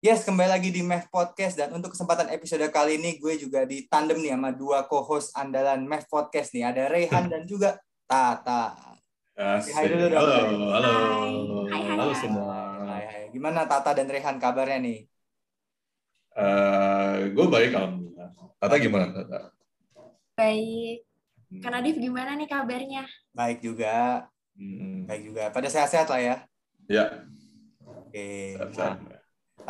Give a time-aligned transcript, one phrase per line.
[0.00, 3.84] Yes, kembali lagi di MEF Podcast dan untuk kesempatan episode kali ini gue juga di
[3.84, 6.64] tandem nih sama dua co-host andalan MEF Podcast nih.
[6.64, 7.76] Ada Rehan dan juga
[8.08, 8.72] Tata.
[9.36, 9.76] Asik.
[9.76, 10.24] Hai dulu dong.
[10.24, 10.40] Halo,
[10.72, 10.92] halo.
[11.68, 12.16] Hai, hai, halo hai.
[12.16, 12.56] semua.
[12.88, 13.24] Hai, hai.
[13.28, 14.98] Gimana Tata dan Rehan kabarnya nih?
[16.32, 18.28] Eh, gue baik alhamdulillah.
[18.56, 19.52] Tata gimana Tata?
[20.32, 21.04] Baik.
[21.52, 21.60] Hmm.
[21.60, 23.04] Kak Nadif gimana nih kabarnya?
[23.36, 24.24] Baik juga,
[24.56, 25.04] Hmm.
[25.04, 25.52] baik juga.
[25.52, 26.36] Pada sehat-sehat lah ya.
[26.88, 27.04] Ya,
[27.84, 28.56] Oke.
[28.56, 28.96] sehat-sehat.
[28.96, 29.19] Nah,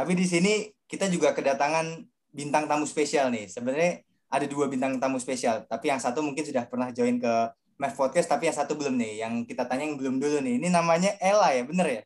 [0.00, 2.00] tapi di sini kita juga kedatangan
[2.32, 3.52] bintang tamu spesial nih.
[3.52, 4.00] Sebenarnya
[4.32, 8.32] ada dua bintang tamu spesial, tapi yang satu mungkin sudah pernah join ke MEF Podcast,
[8.32, 9.20] tapi yang satu belum nih.
[9.20, 10.56] Yang kita tanya yang belum dulu nih.
[10.56, 12.02] Ini namanya Ella ya, bener ya?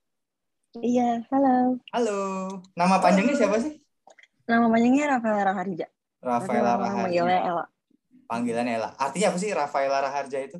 [0.82, 1.78] Iya, halo.
[1.94, 2.20] Halo.
[2.74, 3.78] Nama panjangnya siapa sih?
[4.50, 5.86] Nama panjangnya Rafael Raharja.
[6.18, 7.20] Rafaela Raharja.
[7.22, 7.64] Ella.
[8.26, 8.90] Panggilan Ella.
[8.98, 10.58] Artinya apa sih Rafaela Raharja itu?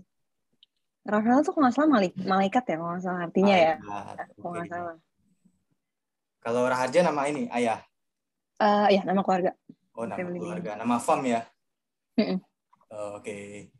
[1.02, 3.74] Rafael tuh kalau nggak salah malik- malaikat ya, kalau nggak salah artinya ya.
[3.82, 4.26] Malaikat.
[4.38, 4.94] Kalau nggak salah.
[6.44, 7.80] Kalau Raharja nama ini ayah.
[8.60, 9.56] Eh, ya, nama keluarga.
[9.96, 10.76] Oh, nama Family keluarga.
[10.76, 11.40] Nama fam ya.
[12.92, 13.72] Oh, Oke.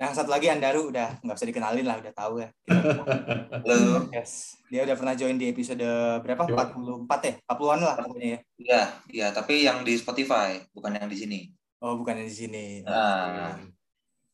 [0.00, 2.48] Nah, yang satu lagi Andaru udah nggak usah dikenalin lah, udah tahu ya.
[3.64, 4.56] Halo, Yes.
[4.72, 5.84] Dia udah pernah join di episode
[6.24, 6.48] berapa?
[6.48, 6.56] Yo.
[7.04, 7.34] 44 ya?
[7.52, 8.40] 40-an lah pokoknya ya.
[8.56, 11.38] iya, iya, tapi yang di Spotify, bukan yang di sini.
[11.84, 12.64] Oh, bukan yang di sini.
[12.88, 13.60] Ah.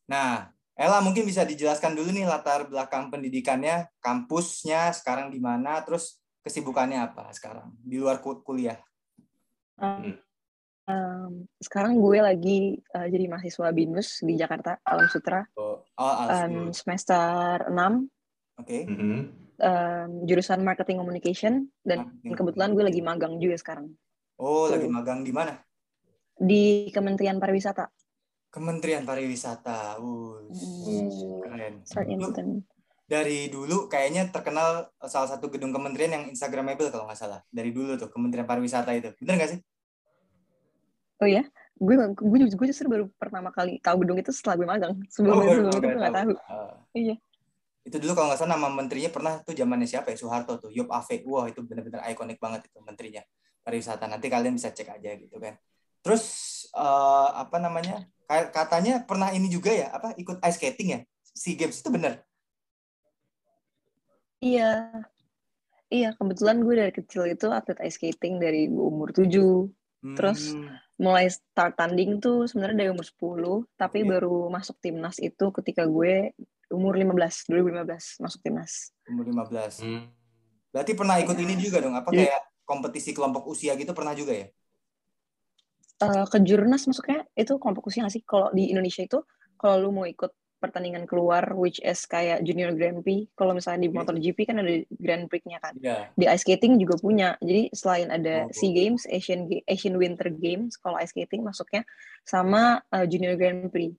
[0.07, 6.22] Nah, Ella mungkin bisa dijelaskan dulu nih latar belakang pendidikannya, kampusnya sekarang di mana, terus
[6.43, 8.79] kesibukannya apa sekarang di luar ku- kuliah.
[10.83, 15.47] Em, sekarang gue lagi eh, jadi mahasiswa BINUS di Jakarta, Alam Sutra.
[15.55, 16.75] Oh, oh Alsut.
[16.75, 17.23] semester
[17.71, 18.11] 6,
[18.59, 18.79] Oke.
[18.85, 19.19] Mhm.
[19.63, 22.35] em, jurusan Marketing Communication, dan Marketing.
[22.35, 23.95] kebetulan gue lagi magang juga sekarang.
[24.37, 24.93] Oh, lagi Tuh.
[24.93, 25.55] magang di mana?
[26.35, 27.87] Di Kementerian Pariwisata.
[28.51, 30.03] Kementerian Pariwisata.
[30.03, 31.75] Uh, Mm, keren.
[31.87, 32.59] Start Lu.
[33.07, 37.41] Dari dulu kayaknya terkenal salah satu gedung kementerian yang Instagramable kalau nggak salah.
[37.53, 39.13] Dari dulu tuh Kementerian Pariwisata itu.
[39.21, 39.61] Bener nggak sih?
[41.23, 41.47] Oh ya,
[41.79, 44.95] gue gue gue justru baru pertama kali tahu gedung itu setelah gue magang.
[45.07, 46.33] Sebelum Oh, itu, sebelum itu nggak gue nggak tahu.
[46.51, 46.75] Ah.
[46.97, 47.15] Iya.
[47.83, 50.17] Itu dulu kalau nggak salah nama menterinya pernah tuh zamannya siapa ya?
[50.19, 50.71] Soeharto tuh.
[50.75, 51.23] Yop Ave.
[51.27, 53.23] Wah, itu bener-bener ikonik banget itu menterinya.
[53.63, 54.11] Pariwisata.
[54.11, 55.55] Nanti kalian bisa cek aja gitu kan.
[56.03, 56.25] Terus
[56.75, 58.07] eh, apa namanya?
[58.33, 61.01] Katanya pernah ini juga ya, apa ikut ice skating ya?
[61.37, 62.25] SEA Games itu bener.
[64.43, 64.71] Iya.
[65.93, 69.69] Iya, kebetulan gue dari kecil itu atlet ice skating dari gue umur 7.
[70.17, 74.09] Terus Hmm, mulai start tanding tuh sebenarnya dari umur 10, tapi Oke.
[74.09, 76.33] baru masuk timnas itu ketika gue
[76.73, 78.73] umur 15, 2015 masuk timnas.
[79.11, 79.75] umur 15.
[79.85, 80.09] Hmm.
[80.73, 82.33] Berarti pernah ikut ini juga dong, apa Iya.
[82.33, 84.47] kayak kompetisi kelompok usia gitu pernah juga ya?
[86.03, 88.23] Eh, ke jurnas masuknya itu kelompok usia nggak sih?
[88.27, 89.19] Kalau di Indonesia itu
[89.55, 90.33] kalau lu mau ikut
[90.63, 93.99] pertandingan keluar which is kayak junior Grand Prix, kalau misalnya di Oke.
[93.99, 95.75] MotoGP kan ada Grand Prix-nya kan.
[95.77, 96.15] Iya.
[96.15, 97.35] Di ice skating juga punya.
[97.43, 98.55] Jadi selain ada Oh.
[98.55, 101.83] SEA Games, Asian Asian Winter Games, kalau ice skating masuknya
[102.23, 103.93] sama uh, Junior Grand Prix.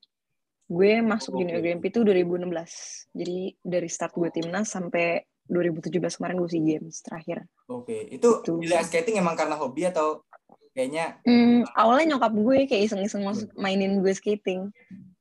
[0.65, 1.59] Gue masuk Oh, Junior.
[1.59, 3.11] Grand Prix itu 2016.
[3.11, 7.43] Jadi dari start gue timnas sampai 2017 kemarin gue SEA Games terakhir.
[7.67, 8.63] Oke, itu Gitu.
[8.63, 10.23] pilih ice skating emang karena hobi atau
[10.73, 14.73] kayaknya Hmm, awalnya nyokap gue kayak iseng-iseng masuk mainin gue skating.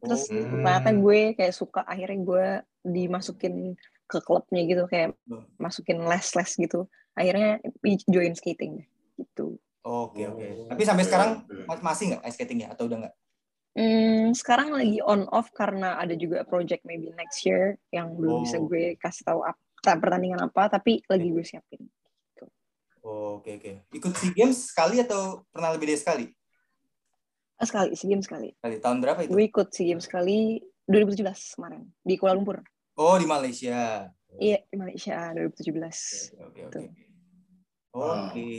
[0.03, 0.67] Terus oh, Hmm.
[0.67, 2.47] ternyata gue kayak suka akhirnya gue
[2.83, 5.47] dimasukin ke klubnya gitu kayak Hmm.
[5.57, 6.89] masukin les-les gitu.
[7.15, 7.61] Akhirnya
[8.09, 8.83] join skating
[9.15, 9.61] gitu.
[9.83, 10.43] Oke oke.
[10.43, 11.31] Oh, Tapi sampai sekarang
[11.69, 13.15] mas- masih nggak ice skatingnya atau udah nggak?
[13.73, 18.59] Hmm, sekarang lagi on off karena ada juga project maybe next year yang belum bisa
[18.59, 18.69] Oh.
[18.69, 19.59] gue kasih tahu apa
[19.97, 21.83] pertandingan apa tapi lagi gue siapin.
[23.03, 23.73] Oke oke.
[23.91, 26.25] Ikut SEA Games sekali atau pernah lebih dari sekali?
[27.59, 28.55] Ah, sekali SEA Games sekali.
[28.63, 29.31] Kali tahun berapa itu?
[29.35, 32.62] Gue ikut SEA Games sekali 2017 kemarin di Kuala Lumpur.
[32.95, 34.07] Oh di Malaysia.
[34.39, 36.39] Iya, di Malaysia 2017.
[36.39, 36.71] Oke oke.
[36.71, 36.83] Tuh.
[36.83, 36.95] Oke.
[37.93, 38.51] Oke.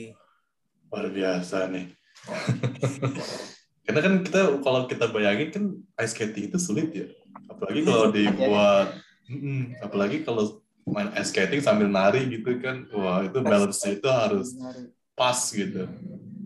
[0.92, 1.88] Luar biasa nih.
[3.84, 5.64] Karena kan kita kalau kita bayangin kan
[6.00, 7.08] ice skating itu sulit ya.
[7.52, 8.88] Apalagi kalau dibuat
[9.24, 9.80] Mm-mm.
[9.80, 12.88] apalagi kalau main ice skating sambil nari gitu kan.
[12.92, 14.54] Wah, itu balance itu harus
[15.14, 15.88] pas gitu.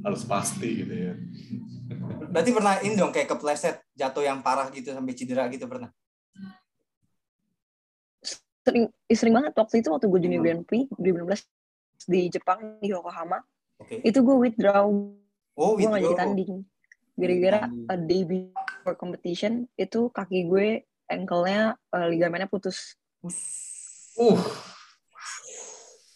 [0.01, 1.13] Harus pasti gitu ya.
[2.27, 5.89] Berarti pernah ini dong kayak kepleset jatuh yang parah gitu sampai cedera gitu pernah?
[8.61, 10.45] Sering sering banget waktu itu waktu gue junior Hmm.
[10.45, 11.47] Grand Prix 2016
[12.05, 13.39] di Jepang di Yokohama.
[13.79, 14.03] Oke.
[14.03, 14.85] Itu gue withdraw
[15.57, 16.21] Oh gue nggak jadi withdraw.
[16.21, 16.53] tanding
[17.17, 17.89] gara-gara Tanding.
[17.89, 20.67] a day before competition itu kaki gue
[21.07, 22.93] ankle-nya eh, ligamennya putus
[24.17, 24.37] Uh,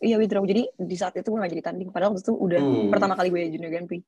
[0.01, 2.89] iya withdraw jadi di saat itu gue nggak jadi tanding padahal waktu itu udah Uh.
[2.89, 4.01] pertama kali gue junior Grand Prix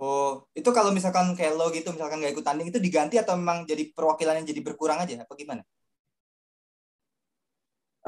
[0.00, 3.68] Oh, itu kalau misalkan kayak lo gitu, misalkan nggak ikut tanding itu diganti atau memang
[3.68, 5.28] jadi perwakilannya jadi berkurang aja?
[5.28, 5.60] Apa gimana?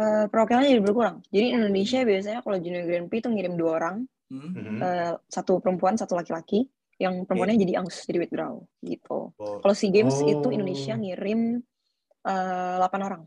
[0.00, 3.96] Eh, perwakilannya jadi berkurang jadi Indonesia biasanya kalau junior Grand Prix itu ngirim dua orang
[4.32, 4.81] Hmm?
[4.81, 6.64] Eh, satu perempuan, satu laki-laki.
[6.96, 9.37] Yang perempuannya jadi angus, jadi withdraw gitu.
[9.37, 10.25] Oh, Kalau SEA Games Oh.
[10.25, 11.61] itu Indonesia ngirim
[12.25, 13.23] eh, 8 orang.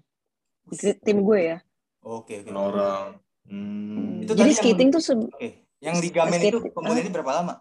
[1.05, 1.57] Tim gue ya.
[2.05, 2.53] Oke, oke.
[2.53, 3.17] Orang.
[3.49, 4.21] Hmm.
[4.21, 5.49] Itu Jadi tadi yang- skating tuh se- Oke.
[5.81, 7.55] Yang di Gamen itu kemudian berapa lama?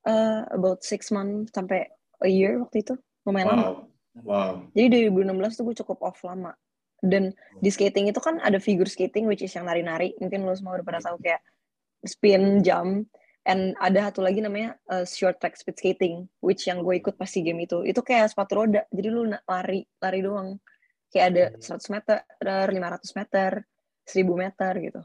[0.00, 1.84] eh, about six months sampai
[2.24, 2.94] a year waktu itu.
[3.28, 3.60] Lumayan lama.
[3.60, 3.74] Wow.
[4.24, 4.52] Wow.
[4.72, 6.56] Jadi 2016 tuh gue cukup off lama.
[7.00, 10.16] Dan di skating itu kan ada figure skating which is yang nari-nari.
[10.16, 11.44] Mungkin lo semua udah pernah tahu kayak
[12.02, 13.12] spin, jump.
[13.44, 17.28] And ada satu lagi namanya uh, short track speed skating which yang gue ikut pas
[17.28, 17.84] di game itu.
[17.84, 18.84] Itu kayak sepatu roda.
[18.88, 20.56] Jadi lu lari lari doang.
[21.10, 23.50] Kayak ada 100 meter, 500 meter,
[24.06, 25.02] 1000 meter gitu.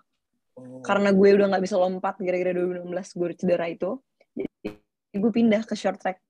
[0.55, 0.79] Oh.
[0.85, 3.99] Karena gue udah nggak bisa lompat gara-gara 2016 gue cedera itu.
[4.37, 6.21] Jadi gue pindah ke short track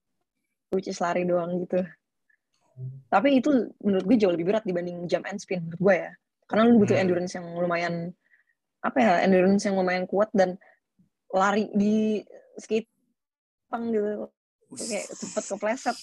[0.73, 1.83] which is lari doang gitu.
[3.07, 6.11] Tapi itu menurut gue jauh lebih berat dibanding jump and spin menurut gue ya.
[6.45, 7.03] Karena lu butuh Hmm.
[7.07, 7.93] endurance yang lumayan
[8.85, 10.59] apa ya, endurance yang lumayan kuat dan
[11.33, 12.21] lari di
[12.59, 12.89] skate
[13.71, 14.29] pang gitu.
[14.73, 15.97] Kayak cepet kepleset.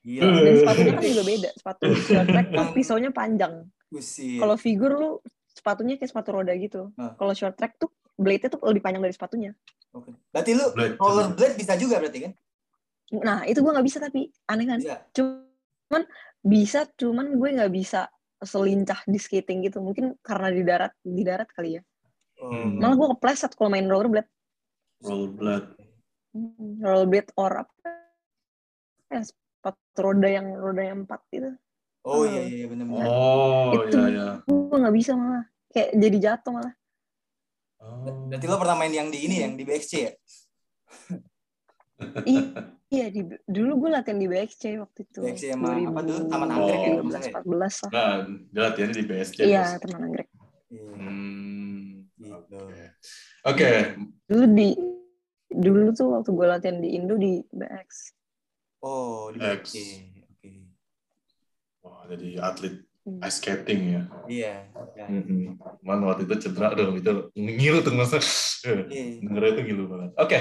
[0.00, 0.22] Gila.
[0.40, 1.50] dan sepatunya kan juga beda.
[1.54, 3.54] Sepatu short track kan pisaunya panjang.
[3.92, 4.40] Buset.
[4.40, 5.10] Kalau figure lu
[5.54, 6.90] sepatunya kayak sepatu roda gitu.
[6.96, 7.14] Ah.
[7.14, 9.52] Kalau short track tuh blade-nya tuh lebih panjang dari sepatunya.
[9.94, 10.10] Oke.
[10.34, 10.96] Berarti lu Blade.
[10.98, 12.32] rollerblade bisa juga berarti kan?
[13.14, 14.78] Nah, itu gue nggak bisa tapi aneh kan.
[14.82, 14.98] Bisa.
[15.14, 16.02] Cuman
[16.42, 18.10] bisa, cuman gue nggak bisa
[18.42, 19.78] selincah di skating gitu.
[19.78, 21.82] Mungkin karena di darat, di darat kali ya.
[22.42, 22.82] Hmm.
[22.82, 24.26] Malah gue kepleset kalau main rollerblade.
[25.04, 25.83] Rollerblade.
[26.82, 27.90] Rollerblade or apa?
[29.06, 31.54] Ya, sepatu roda yang roda yang empat itu.
[32.04, 33.06] Oh iya iya benar-benar.
[33.06, 34.28] Oh, Itu- iya ya.
[34.44, 35.44] Gue nggak bisa malah.
[35.70, 36.74] Kayak jadi jatuh malah.
[37.80, 38.28] Oh.
[38.28, 40.12] Berarti lo pernah main yang di ini yang di BXC ya?
[42.28, 42.50] I-
[42.90, 45.20] iya, di, dulu gue latihan di BXC waktu itu.
[45.22, 46.18] BXC sama apa tuh?
[46.26, 47.40] Taman Anggrek ya, salah ya?
[47.46, 47.90] 2014 lah.
[47.94, 48.14] Nah,
[48.50, 49.38] dia latihannya di BSC.
[49.46, 50.28] Iya, teman anggrek.
[50.68, 50.84] Iya.
[50.98, 52.10] Hmm.
[52.18, 52.56] Gitu.
[52.58, 52.84] Oke.
[53.46, 53.70] Oke.
[54.26, 54.68] Dulu di
[55.54, 57.90] dulu tuh waktu gue latihan di Indo di BX.
[58.82, 59.72] Oh, di X.
[59.72, 59.76] BXC.
[60.34, 60.50] Oke.
[61.84, 62.74] Wah, jadi atlet
[63.04, 63.20] Hmm.
[63.20, 64.02] ice skating ya.
[64.24, 64.54] Iya.
[64.96, 65.04] ya.
[65.04, 65.60] Hmm.
[65.84, 68.16] Man waktu itu cedera dong itu ngilu tuh masa.
[68.64, 69.20] Iya.
[69.20, 70.10] Dengernya itu ngilu banget.
[70.16, 70.38] Oke.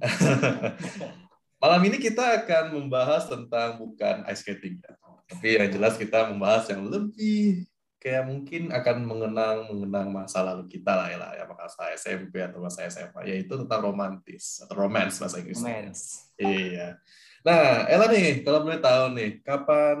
[1.60, 4.96] Malam ini kita akan membahas tentang bukan ice skating ya.
[5.28, 7.68] Tapi yang jelas kita membahas yang lebih
[8.04, 12.60] kayak mungkin akan mengenang mengenang masa lalu kita lah ya lah ya masa SMP atau
[12.60, 15.88] masa SMA yaitu tentang romantis atau romance bahasa Inggrisnya.
[15.88, 16.28] Romance.
[16.36, 17.00] Iya.
[17.44, 19.96] Nah, Ella nih, kalau boleh tahu nih, kapan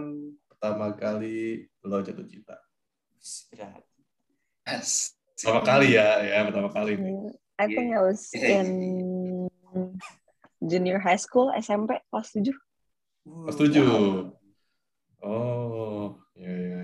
[0.48, 2.60] pertama kali lo jatuh cinta?
[3.52, 3.84] Berat.
[4.68, 5.16] Yes.
[5.36, 7.08] Pertama kali ya, ya pertama kali nih.
[7.08, 8.68] Hmm, I think I was in
[10.60, 12.52] junior high school, SMP kelas 7.
[13.24, 13.88] Uh, Kelas tujuh.
[15.20, 15.24] wow.
[15.24, 16.04] Oh,
[16.36, 16.83] iya iya iya.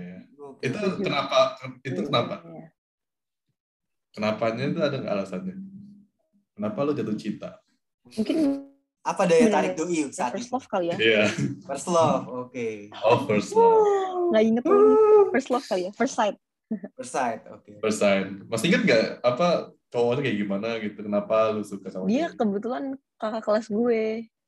[0.61, 1.57] Itu kenapa?
[1.81, 2.35] Itu kenapa?
[2.45, 2.67] Iya.
[4.11, 5.55] Kenapanya itu ada nggak alasannya?
[6.53, 7.57] Kenapa lo jatuh cinta?
[8.11, 8.67] Mungkin
[9.01, 10.97] Apa daya Iya, tarik doi saat first love kali ya.
[11.01, 11.23] Iya.
[11.65, 12.21] First love.
[12.45, 12.85] Oke.
[13.01, 14.29] Oh, first love.
[14.29, 14.93] Nggak inget lagi.
[15.33, 15.91] First love kali ya.
[15.97, 16.37] First sight.
[17.01, 17.41] First sight.
[17.49, 17.81] Oke.
[17.81, 18.45] First time.
[18.45, 21.01] Masih inget nggak apa cowoknya kayak gimana gitu?
[21.01, 22.37] Kenapa lu suka sama Dia dia?
[22.37, 22.83] kebetulan
[23.17, 24.03] kakak kelas gue.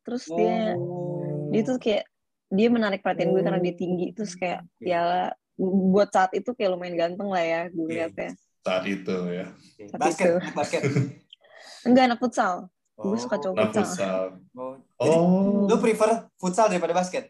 [0.06, 1.50] Terus dia Oh.
[1.50, 2.06] dia tuh kayak
[2.48, 6.96] dia menarik perhatian gue karena dia tinggi terus kayak ya buat saat itu kayak lumayan
[6.96, 7.94] ganteng lah ya gue Oke.
[7.94, 9.46] liatnya Saat itu ya.
[9.86, 10.26] Saat Basket.
[10.26, 10.34] itu.
[10.52, 10.82] Basket.
[11.88, 12.54] enggak anak futsal
[12.96, 14.18] gue suka cowok Nah, futsal futsal.
[14.54, 14.74] Oh.
[14.98, 15.68] Jadi, Oh.
[15.68, 17.28] lu prefer futsal daripada basket?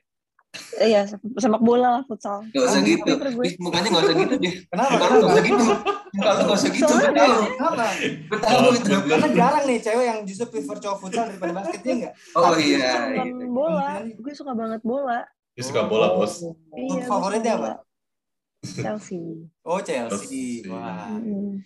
[0.75, 3.09] Iya sepak bola lah futsal Gak usah gitu.
[3.09, 3.41] gue.
[3.43, 4.53] Ih, Mukanya gak usah gitu deh.
[4.63, 4.91] Kenapa?
[4.93, 5.65] Muka lu gak usah gitu.
[6.13, 6.85] Muka lu gak usah gitu.
[6.85, 7.41] Gue Soalnya tahu.
[7.49, 7.85] Kenapa?
[8.29, 8.91] Gue tahu itu.
[9.03, 12.13] Karena jarang nih cewek yang justru prefer cowok futsal daripada basketnya enggak?
[12.33, 12.89] Oh iya.
[13.17, 13.43] Gitu.
[13.49, 15.19] bola gue suka banget bola
[15.53, 16.33] Dia suka bola, Bos.
[16.71, 17.71] iya gue favoritnya apa?
[18.63, 20.63] Chelsea Oh Chelsea.
[20.63, 20.71] Chelsea.
[20.71, 21.19] Wah.
[21.19, 21.59] Mm.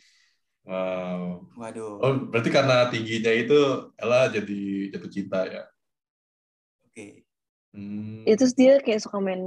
[0.68, 1.48] Wow.
[1.56, 2.04] Waduh.
[2.04, 3.60] Oh, berarti karena tingginya itu
[3.96, 5.64] Ella jadi jatuh cinta ya?
[6.84, 7.24] Oke.
[7.78, 8.26] Hmm.
[8.26, 9.44] itu dia kayak suka main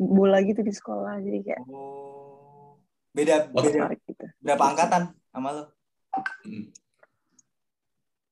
[0.00, 2.80] bola gitu di sekolah jadi kayak Oh.
[3.12, 5.64] Beda beda gitu berapa angkatan sama lo?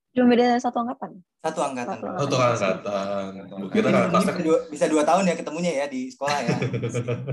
[0.09, 1.97] Cuma beda satu angkatan Satu angkatan.
[2.01, 3.45] Satu Oh, angkatan.
[3.61, 6.37] Gue kira Ini kan kelasnya bisa dua, bisa dua tahun ya ketemunya ya di sekolah
[6.41, 6.55] ya.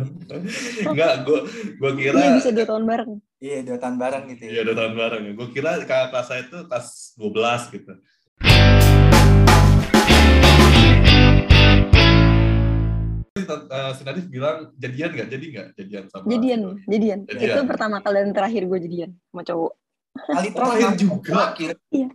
[0.93, 1.39] Enggak, gue
[1.75, 4.63] gue kira iya bisa dua tahun bareng Iya dua tahun bareng gitu Iya, ya.
[4.63, 5.23] dua tahun bareng.
[5.35, 7.93] Gue kira kakak kelas saya itu kelas 12 gitu.
[13.37, 15.29] Eh, si Nadif bilang jadian nggak?
[15.29, 16.25] Jadi nggak jadian sama?
[16.27, 17.53] jadian jadian Jadian.
[17.53, 19.73] itu pertama kali dan terakhir gue jadian sama cowok
[20.17, 21.53] Kali Terakhir juga.
[21.93, 22.09] Iya.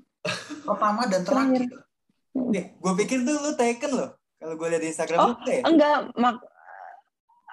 [0.67, 1.67] Pertama dan terakhir.
[2.31, 4.09] Eh, gue pikir tuh lu taken loh.
[4.41, 5.61] Kalau gue lihat di Instagram Oh, lu ya.
[5.69, 6.41] enggak mak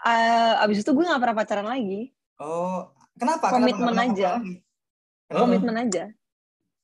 [0.09, 2.09] eh, abis itu gue gak pernah pacaran lagi
[2.41, 3.53] Oh, kenapa?
[3.53, 4.09] Komitmen kenapa?
[4.09, 4.31] Kenapa aja.
[5.29, 5.45] Oh.
[5.45, 6.05] komitmen aja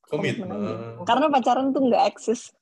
[0.04, 0.44] Komitmen.
[0.50, 2.52] Komitmen Karena pacaran tuh nggak eksis.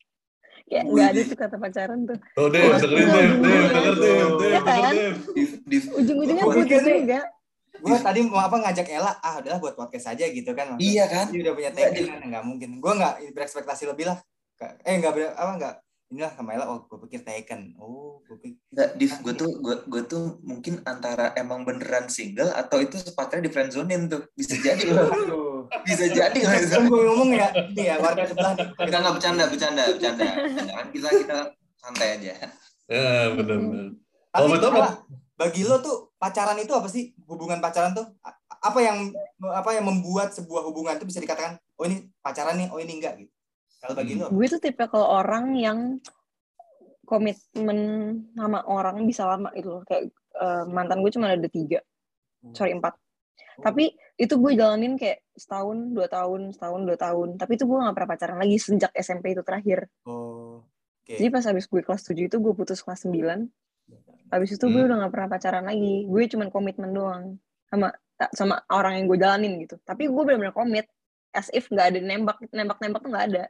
[0.71, 2.19] Kayak nggak ada tuh kata pacaran tuh.
[2.39, 3.09] Tuh, Dev, dengerin
[3.43, 3.95] denger kan?
[3.99, 5.17] denger Dev.
[5.35, 5.85] Div, div.
[5.99, 7.21] Ujung-ujungnya Gua putus juga.
[7.83, 11.29] Gue tadi mau apa ngajak Ella ah adalah buat podcast aja gitu kan Iya kan?
[11.29, 12.71] dia udah punya Nggak, taken kan nggak mungkin.
[12.79, 14.19] Gue nggak berekspektasi lebih lah.
[14.87, 15.75] Eh nggak ber- apa nggak
[16.13, 19.77] inilah sama Ella oh gue pikir taken oh gue pikir Nggak, Div, gue tuh gue,
[19.89, 24.21] gue tuh mungkin antara emang beneran single atau itu sepatnya di friendzonein tuh.
[24.33, 25.09] Bisa jadi loh.
[25.83, 26.53] Bisa jadi loh.
[26.69, 30.25] Kan gue ngomong ya ini ya warga sebelah Enggak nggak bercanda bercanda bercanda.
[30.69, 31.39] Kan kita kita
[31.81, 32.33] santai aja.
[32.87, 33.89] Ya, benar benar.
[34.29, 34.71] tapi Oh, betul,
[35.43, 38.07] bagi lo tuh pacaran itu apa sih hubungan pacaran tuh
[38.63, 39.11] apa yang
[39.43, 43.19] apa yang membuat sebuah hubungan itu bisa dikatakan oh ini pacaran nih oh ini enggak
[43.19, 43.33] gitu
[43.83, 45.99] kalau bagi lo Gue tuh tipe kalau orang yang
[47.03, 47.79] komitmen
[48.39, 49.83] sama orang bisa lama gitu loh.
[49.83, 51.83] Kayak eh, mantan gue cuma ada tiga,
[52.55, 52.95] sorry empat.
[53.61, 57.29] Tapi itu gue jalanin kayak setahun, dua tahun, setahun, dua tahun.
[57.37, 59.91] Tapi itu gue gak pernah pacaran lagi sejak SMP itu terakhir.
[60.09, 60.65] oh
[61.03, 63.51] oke Jadi pas habis gue kelas 7 itu gue putus kelas 9.
[64.33, 64.89] Habis itu gue Hmm.
[64.89, 66.09] udah gak pernah pacaran lagi.
[66.09, 67.37] Gue cuman komitmen doang
[67.69, 67.93] sama
[68.33, 69.77] sama orang yang gue jalanin gitu.
[69.85, 70.89] Tapi gue benar-benar komit
[71.33, 73.45] as if nggak ada nembak nembak nembak tuh nggak ada.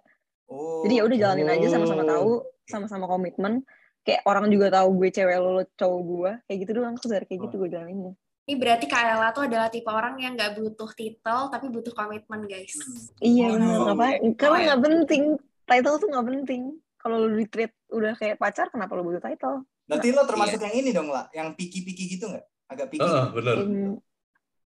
[0.50, 2.32] oh Jadi ya udah jalanin aja sama-sama tahu,
[2.66, 3.62] sama-sama komitmen.
[4.02, 6.32] Kayak orang juga tahu gue cewek lo, lo cowok gue.
[6.50, 8.12] Kayak gitu doang, kayak gitu gue jalaninnya.
[8.42, 12.42] Ini berarti Kak Ella tuh adalah tipe orang yang nggak butuh titel tapi butuh komitmen
[12.50, 12.74] guys.
[13.22, 14.06] Iya Oh, benar, apa?
[14.18, 15.22] Oh, Karena nggak penting.
[15.62, 16.62] Title tuh nggak penting.
[16.98, 19.62] Kalau lo di treat udah kayak pacar, kenapa lo butuh title?
[19.84, 23.56] Berarti lo termasuk yang ini dong lah yang piki-piki gitu nggak agak piki Heeh, benar.
[23.58, 23.92] Hmm,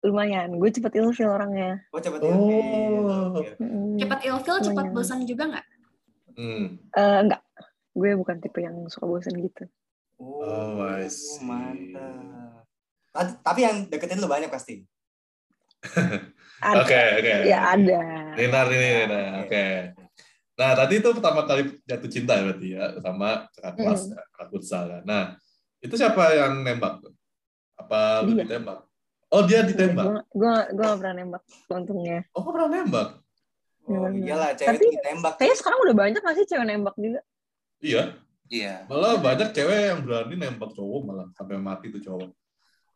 [0.01, 1.81] lumayan, gue cepet ilfil orangnya.
[1.89, 3.41] oh cepet Oh.
[3.41, 3.57] ilfil.
[3.57, 3.97] Mm.
[3.97, 4.93] Cepat ilfil, cepat Lumayan.
[4.93, 5.65] bosan juga nggak?
[6.35, 6.65] Hmm.
[6.91, 7.41] Eh, enggak,
[7.91, 9.65] gue bukan tipe yang suka bosan gitu.
[10.15, 11.41] Oh, I see.
[11.41, 12.63] mantap
[13.09, 14.83] Ta- tapi yang deketin lo banyak pasti
[16.61, 16.81] Ada.
[16.81, 17.33] Oke, oke.
[17.45, 18.01] Ya ada.
[18.33, 18.89] Rinar ini.
[19.43, 19.65] Oke.
[20.55, 24.47] Nah, tadi itu pertama kali jatuh cinta ya berarti ya sama kakak kelas, ya, kakak
[24.55, 24.99] futsal ya.
[25.03, 25.23] Nah,
[25.83, 27.03] itu siapa yang nembak?
[27.75, 28.87] Apa lu ditembak?
[29.35, 30.23] Oh, dia ditembak.
[30.31, 32.23] Gue gue gak pernah nembak untungnya.
[32.31, 33.09] Oh, kok pernah nembak?
[33.85, 37.21] oh iyalah cewek Tapi- itu ditembak Kayaknya sekarang udah banyak gak sih cewek nembak juga?
[37.83, 38.03] Iya.
[38.49, 42.31] iya Malah banyak cewek yang berani nembak cowok malah sampai mati tuh cowok.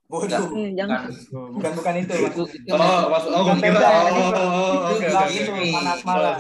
[0.10, 1.06] bodoh Iya, jangan.
[1.30, 3.78] bukan bukan itu itu maksud itu Oh, maksud oh, Bukan kira.
[3.78, 5.70] Oh, oh, oh, itu oke, oke, gitu, oke.
[5.70, 6.36] panas Oh, malah.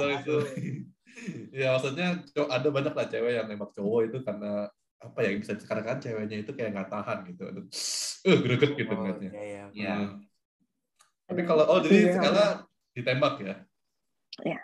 [1.51, 2.07] Ya, maksudnya
[2.49, 6.38] ada banyak lah cewek yang nembak cowok itu karena apa ya bisa karena kan ceweknya
[6.43, 7.43] itu kayak nggak tahan gitu.
[8.27, 9.31] Eh, greget gitu oh, ngeliatnya.
[9.31, 9.63] iya, iya.
[9.71, 9.93] Iya.
[9.95, 10.19] Hmm.
[11.29, 12.13] Tapi kalau oh jadi Iya.
[12.19, 12.53] sekarang
[12.97, 13.55] ditembak ya?
[14.43, 14.59] Iya.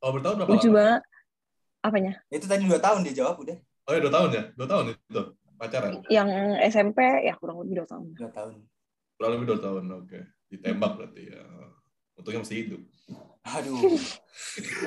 [0.00, 0.76] Oh bertahun berapa Lucu lama?
[0.80, 1.02] banget.
[1.84, 2.12] Apanya?
[2.32, 4.42] itu tadi dua tahun dia jawab udah Oh ya dua tahun ya?
[4.56, 5.22] Dua tahun itu
[5.60, 5.90] pacaran?
[6.08, 6.28] Yang
[6.72, 8.06] SMP ya kurang lebih dua tahun.
[8.16, 8.54] dua tahun
[9.14, 10.20] Kurang lebih dua tahun, oke.
[10.50, 11.44] Ditembak berarti ya.
[12.16, 12.82] Untungnya masih hidup.
[13.44, 13.76] Aduh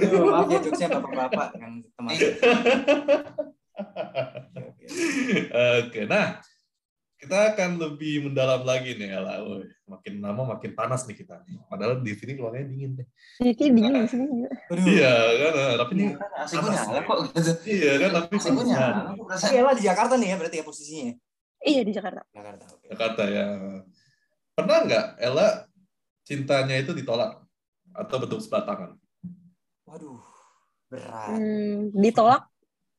[0.01, 2.27] Aduh, maaf ya jokesnya bapak-bapak yang teman Oke,
[4.57, 4.85] oke.
[5.85, 6.41] Oke, nah
[7.17, 9.41] kita akan lebih mendalam lagi nih Ella.
[9.41, 11.57] Woy, makin lama makin panas nih kita nih.
[11.65, 13.07] Padahal di sini ruangnya dingin deh.
[13.41, 14.49] Iya, kayak dingin di sini juga.
[14.53, 14.85] Aduh.
[14.85, 18.53] Iya kan, eh, tapi ini AC gue nyala kok gitu iya kan, tapi AC gue
[18.57, 19.01] panas nyala
[19.37, 21.13] Tapi Ella di Jakarta nih ya berarti ya posisinya
[21.57, 22.21] Iya di Jakarta.
[22.29, 23.45] Jakarta oke Jakarta ya.
[24.53, 25.47] Pernah nggak Ella
[26.21, 27.46] cintanya itu ditolak
[27.97, 28.91] atau bentuk sebelah tangan?
[29.83, 30.21] waduh
[30.87, 32.47] berat Hmm, ditolak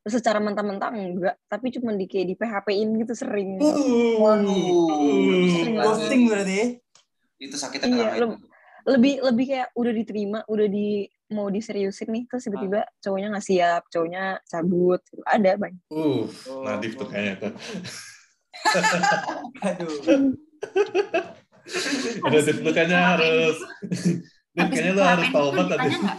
[0.03, 3.61] secara mentah-mentah enggak, tapi cuma di kayak di PHP-in gitu sering.
[4.17, 4.49] waduh
[5.53, 5.85] Sering banget.
[5.85, 6.67] ghosting berarti ya?
[7.39, 8.27] itu sakitnya Iya, itu
[8.89, 13.83] lebih lebih kayak udah diterima, udah di mau diseriusin nih, terus tiba-tiba cowoknya nggak siap,
[13.93, 15.21] cowoknya cabut, gitu.
[15.29, 15.83] ada banyak.
[15.93, 16.65] Uh, Oh.
[16.65, 17.53] Nadif tuh kayaknya tuh.
[19.69, 19.93] aduh
[22.25, 22.41] Udah
[22.73, 23.61] kayaknya harus.
[24.55, 25.77] Habis kayaknya lu harus taubat tadi.
[25.79, 26.19] ditanya nggak?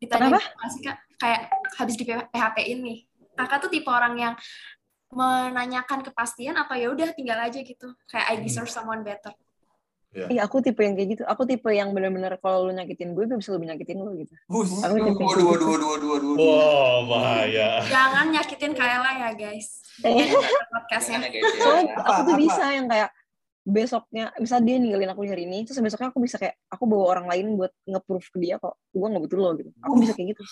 [0.00, 0.40] Ditanya Kenapa?
[0.40, 0.96] nggak sih kak?
[1.20, 1.40] Kayak
[1.76, 2.94] habis di PHP ini,
[3.34, 4.34] kakak tuh tipe orang yang
[5.10, 7.88] menanyakan kepastian atau ya udah tinggal aja gitu.
[8.06, 9.34] Kayak I deserve someone better.
[10.10, 11.22] Iya, aku tipe yang kayak gitu.
[11.22, 14.34] Aku tipe yang benar-benar kalau lu nyakitin gue, gue bisa lebih nyakitin lu gitu.
[14.50, 15.66] bus Aku tipe waduh kayak waduh gitu.
[15.70, 17.68] waduh waduh waduh Wow, bahaya.
[17.86, 19.68] Jangan nyakitin Kaela ya guys.
[20.74, 21.18] Podcastnya.
[21.22, 21.42] Ya, ya.
[21.62, 22.42] Soalnya Apa- aku tuh apa?
[22.42, 23.08] bisa yang kayak
[23.60, 27.04] besoknya, bisa dia ninggalin aku di hari ini, terus besoknya aku bisa kayak aku bawa
[27.16, 29.70] orang lain buat nge-proof ke dia kok gue nggak butuh lo gitu.
[29.84, 30.42] Aku bisa kayak gitu.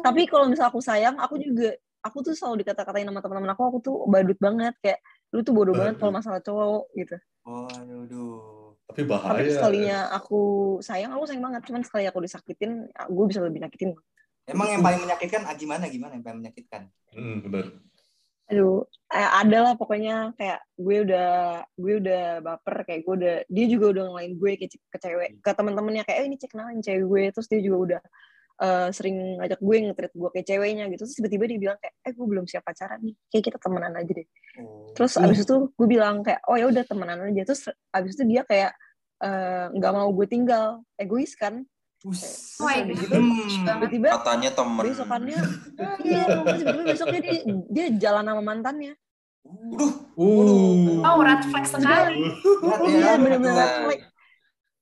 [0.00, 3.78] Tapi kalau misal aku sayang, aku juga aku tuh selalu dikata-katain sama teman-teman aku, aku
[3.82, 5.02] tuh badut banget kayak
[5.34, 7.16] lu tuh bodoh banget kalau masalah cowok gitu.
[7.44, 9.36] oh aduh Tapi bahaya.
[9.36, 10.40] Tapi sekalinya aku
[10.80, 11.60] sayang, aku sayang banget.
[11.68, 13.92] Cuman sekali aku disakitin, gue bisa lebih nyakitin.
[14.48, 17.66] emang yang paling menyakitkan ah, gimana gimana yang paling menyakitkan Hmm, benar.
[18.48, 21.30] Aduh, eh, ada lah pokoknya kayak gue udah
[21.76, 25.50] gue udah baper kayak gue udah dia juga udah ngelain gue ke, ke cewek ke
[25.52, 27.22] teman-temannya kayak eh, ini cek kenalin cewek gue.
[27.36, 28.02] Terus dia juga udah
[28.64, 31.02] eh, sering ngajak gue nge-treat gue kayak ceweknya gitu.
[31.04, 34.12] Terus tiba-tiba dia bilang kayak eh gue belum siap pacaran nih kayak kita temenan aja
[34.16, 34.28] deh.
[34.58, 34.90] Oh.
[34.96, 37.42] terus abis itu gue bilang kayak oh ya udah temenan aja.
[37.44, 37.62] Terus
[37.92, 38.72] abis itu dia kayak
[39.28, 40.80] eh, nggak mau gue tinggal.
[40.96, 41.68] Egois kan
[42.00, 42.54] Us.
[42.56, 42.94] Oh Hmm.
[42.94, 44.84] tiba-tiba Katanya temen.
[44.84, 45.38] besokannya
[45.76, 47.34] ah, iya terus tiba-tiba besoknya dia
[47.66, 48.94] dia jalan sama mantannya
[49.42, 51.00] Udah, Uh.
[51.00, 52.20] Oh, red flag sekali.
[52.60, 53.56] Ya, iya bener-bener betul.
[53.56, 54.00] red flag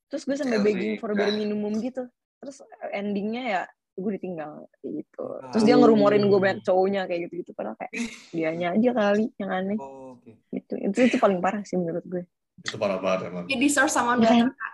[0.07, 2.07] terus gue sampai begging for bare minimum gitu
[2.37, 7.51] terus endingnya ya gue ditinggal gitu terus dia ngerumorin gue banyak cowoknya kayak gitu gitu
[7.53, 7.93] padahal kayak
[8.31, 10.37] dianya aja kali yang aneh Oh, Oke.
[10.53, 12.23] gitu itu itu paling parah sih menurut gue
[12.57, 13.45] Itu parah banget emang.
[13.47, 14.65] You deserve someone Makanya- better.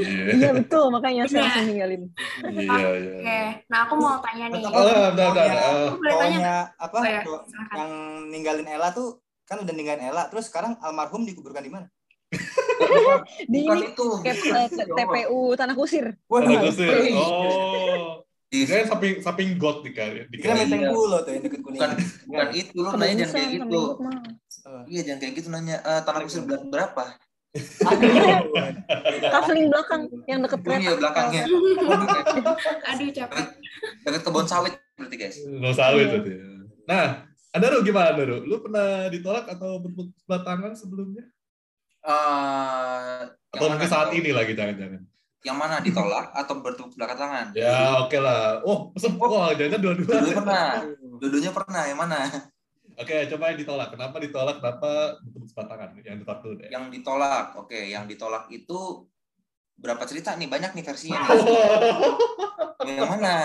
[0.00, 0.24] Iya.
[0.32, 1.44] iya betul makanya saya Iya.
[1.44, 2.02] langsung ninggalin
[2.46, 3.12] Iya, iya.
[3.14, 4.60] Oke, nah aku mau tanya nih.
[4.62, 5.46] Oh, udah, udah, udah.
[5.94, 6.38] Boleh tanya
[6.74, 6.96] apa?
[6.96, 7.20] Oh, ya.
[7.74, 7.90] Yang
[8.30, 9.08] ninggalin Ella tuh
[9.44, 11.86] kan udah ninggalin Ella, terus sekarang almarhum dikuburkan di mana?
[13.46, 14.08] di bukan ini itu.
[14.74, 16.90] t- TPU tanah kusir Tanah kusir.
[17.04, 17.20] Iya.
[17.20, 18.23] Oh.
[18.54, 20.30] Di, Kira samping samping got di kali.
[20.30, 20.58] Kali.
[20.62, 20.90] menteng Iya.
[20.94, 21.80] pulo tuh yang deket kuning.
[21.82, 21.90] bukan
[22.30, 23.80] bukan itu lu nanya jangan kayak gitu.
[24.86, 25.76] Iya jangan kayak gitu nanya.
[25.82, 27.04] Eh, tanah kusir berat berapa?
[29.26, 31.42] Kafling belakang yang deket Oh kereta iya belakangnya.
[32.90, 33.44] Aduh capek.
[34.02, 35.36] Dekat kebun sawit berarti guys.
[35.44, 36.10] No sawit Iya.
[36.14, 36.32] berarti.
[36.84, 37.06] Nah,
[37.50, 38.42] Anda Ru gimana Ru?
[38.42, 41.24] Lu pernah ditolak atau bertepuk sebelah tangan sebelumnya?
[42.04, 43.20] Eh,
[43.50, 45.02] Atau yang mungkin saat ini lagi jangan-jangan.
[45.44, 47.46] Yang mana ditolak atau bertepuk sebelah tangan?
[47.52, 48.64] Ya, oke lah.
[48.64, 49.12] Oh, pesep.
[49.20, 50.08] Wah, jangan dua-dua.
[50.08, 50.68] Dua-duanya pernah.
[51.20, 51.82] Dua-duanya pernah.
[51.84, 52.20] Yang mana?
[52.96, 53.88] Oke, coba yang ditolak.
[53.92, 54.56] Kenapa ditolak?
[54.64, 55.88] Kenapa bertepuk sebelah tangan?
[56.00, 56.68] Yang ditolak dulu deh.
[56.72, 57.46] Yang ditolak.
[57.60, 58.80] Oke, yang ditolak itu
[59.76, 60.48] berapa cerita nih?
[60.48, 61.20] Banyak nih versinya.
[61.28, 61.44] nih.
[63.00, 63.36] Yang mana?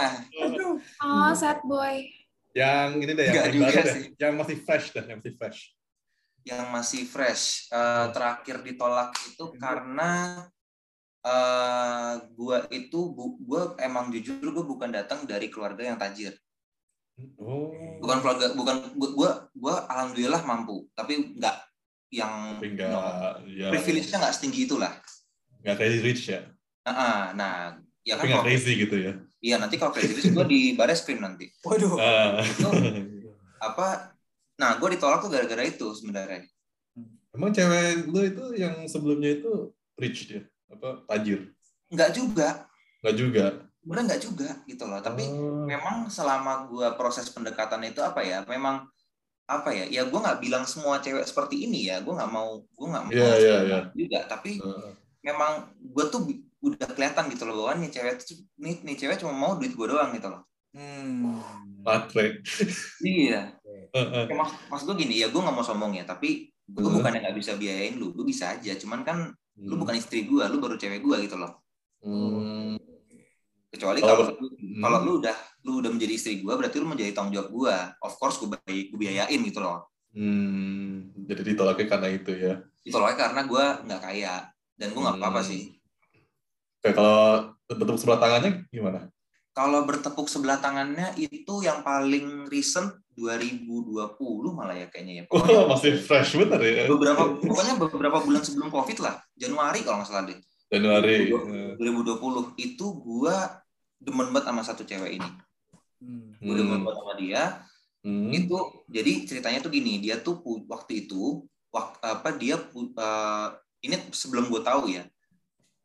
[0.99, 2.03] Oh, sad boy.
[2.51, 3.93] yang ini deh, yang Enggak paling juga baru deh.
[3.95, 4.03] sih.
[4.17, 5.59] Yang masih fresh deh, yang masih fresh.
[6.43, 7.43] Yang masih fresh.
[7.69, 10.11] Eh, terakhir ditolak itu karena
[11.19, 16.31] eh gua itu bu, gua emang jujur gua bukan datang dari keluarga yang tajir.
[17.35, 17.99] Oh.
[17.99, 21.57] Bukan keluarga bukan gua gua, gua alhamdulillah mampu, tapi nggak
[22.09, 23.01] yang Tapi enggak, no,
[23.45, 23.69] ya.
[23.69, 24.95] privilege-nya nggak setinggi itulah.
[25.61, 26.41] Enggak crazy rich ya.
[26.87, 29.13] Ah, ah, nah, ya Tapi kan kalau crazy gitu ya.
[29.43, 31.51] iya nanti kalau crazy rich gua di baris krim nanti.
[31.67, 31.99] Waduh.
[31.99, 32.39] Ah.
[32.41, 32.71] Itu
[33.59, 34.15] apa?
[34.55, 36.47] Nah, gua ditolak tuh gara-gara itu sebenarnya.
[37.35, 40.47] Emang cewek lu itu yang sebelumnya itu rich dia?
[40.69, 41.49] Apa tajir?
[41.89, 42.49] Nggak juga,
[43.01, 43.45] Enggak juga.
[43.81, 44.99] sebenarnya nggak juga gitu loh.
[44.99, 45.65] Tapi Oh.
[45.65, 48.45] memang selama gua proses pendekatan itu apa ya?
[48.45, 48.85] Memang
[49.45, 49.85] apa ya?
[49.89, 51.99] Ya gua nggak bilang semua cewek seperti ini ya.
[51.99, 53.79] Gua nggak mau, gua nggak mau Iya, iya, iya.
[53.91, 54.19] juga.
[54.29, 54.91] Tapi Heeh.
[55.19, 56.21] memang gue tuh
[56.59, 59.87] udah kelihatan gitu loh bahwa nih cewek tuh nih, nih cewek cuma mau duit gue
[59.87, 60.43] doang gitu loh.
[60.75, 61.39] Hmm.
[61.81, 62.43] Matre.
[63.01, 63.55] Iya.
[63.95, 66.99] Ya, mas mas gue gini ya gue nggak mau sombong ya tapi gue Hmm.
[67.01, 68.75] bukannya nggak bisa biayain lu, gue bisa aja.
[68.77, 69.81] Cuman kan lu Hmm.
[69.83, 71.59] bukan istri gue, lu baru cewek gue gitu loh.
[71.99, 72.79] Hmm.
[73.69, 74.81] Kecuali Kalau- kalau lu- Hmm.
[74.81, 77.75] kalau lu udah lu udah menjadi istri gue, berarti lu menjadi tanggung jawab gue.
[78.01, 79.91] Of course gue gue biayain gitu loh.
[80.15, 81.11] Hmm.
[81.27, 82.53] Jadi ditolaknya karena itu ya.
[82.89, 84.35] Loh karena gue nggak kaya
[84.73, 85.49] dan gue nggak apa-apa Hmm.
[85.51, 85.61] sih.
[86.79, 89.11] Oke, kalau bertepuk sebelah tangannya gimana?
[89.51, 93.99] Kalau bertepuk sebelah tangannya itu yang paling recent 2020
[94.55, 95.23] malah ya kayaknya ya.
[95.29, 96.83] Pokoknya Oh, masih fresh bener ya.
[96.87, 101.27] beberapa pokoknya beberapa bulan sebelum covid lah Januari kalau nggak salah deh Januari.
[101.75, 103.59] 2020 itu gua
[103.97, 105.29] demen banget sama satu cewek ini
[105.99, 106.31] Hmm.
[106.39, 107.43] gua demen banget sama dia
[107.99, 108.31] Hmm.
[108.31, 108.55] itu
[108.87, 113.47] jadi ceritanya tuh gini dia tuh waktu itu waktu apa dia eh,
[113.81, 115.03] ini sebelum gue tahu ya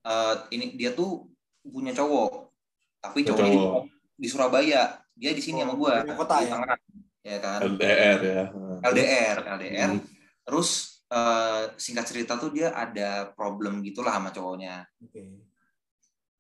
[0.03, 1.27] eh, ini dia tuh
[1.61, 2.55] punya cowok
[3.01, 3.83] tapi cowoknya cowok.
[3.83, 6.51] di, di Surabaya dia di sini Oh, sama gua di kota di ya?
[6.55, 6.81] Tangerang
[7.25, 8.43] ya kan LDR ya.
[8.85, 10.01] LDR LDR Hmm.
[10.45, 10.69] terus
[11.09, 15.41] eh, singkat cerita tuh dia ada problem gitulah sama cowoknya Oke.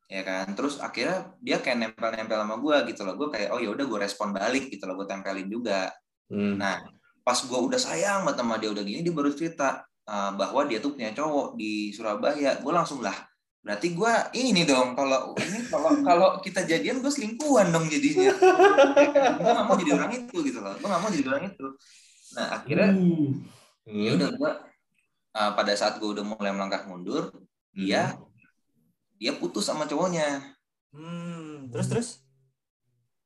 [0.07, 3.73] ya kan terus akhirnya dia kayak nempel-nempel sama gue gitu loh gue kayak oh ya
[3.73, 5.88] udah gue respon balik gitu loh gue tempelin juga
[6.25, 6.57] Hmm.
[6.57, 6.81] nah
[7.20, 10.81] pas gue udah sayang banget sama dia udah gini dia baru cerita eh, bahwa dia
[10.81, 13.12] tuh punya cowok di Surabaya gue langsung lah
[13.64, 18.29] berarti gue ini dong kalau ini kalau kalau kita jadian gue selingkuhan dong jadinya
[19.40, 21.66] gue gak mau jadi orang itu gitu loh gue gak mau jadi orang itu
[22.37, 23.33] nah akhirnya Uh.
[23.85, 24.50] ya udah gue
[25.37, 27.33] uh, pada saat gue udah mulai melangkah mundur
[27.72, 28.16] dia
[29.16, 30.55] dia putus sama cowoknya
[30.94, 31.74] Hmm.
[31.74, 32.09] Terus terus.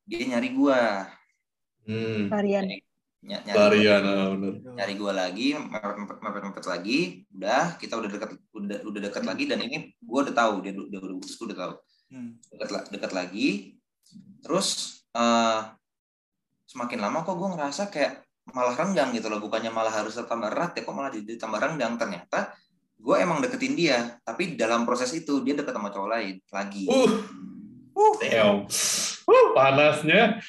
[0.09, 0.81] dia nyari gue
[1.85, 2.33] Hmm.
[2.33, 2.64] varian
[3.19, 4.63] Ny- nyari ah, bener.
[4.79, 6.99] nyari gue lagi mepet mepet mepet lagi
[7.35, 10.99] udah kita udah dekat udah udah dekat lagi dan ini gue udah tahu dia udah
[11.03, 11.75] udah putus gue udah tahu
[12.09, 12.41] Hmm.
[12.57, 13.77] dekat dekat lagi
[14.41, 15.77] terus uh,
[16.65, 20.73] semakin lama kok gue ngerasa kayak malah renggang gitu loh bukannya malah harus tambah erat
[20.73, 22.57] ya kok malah jadi tambah renggang ternyata
[22.97, 27.13] gue emang deketin dia tapi dalam proses itu dia deket sama cowok lain lagi Uh.
[27.93, 28.15] Uh.
[28.25, 28.59] Damn.
[29.29, 30.41] Uh, panasnya.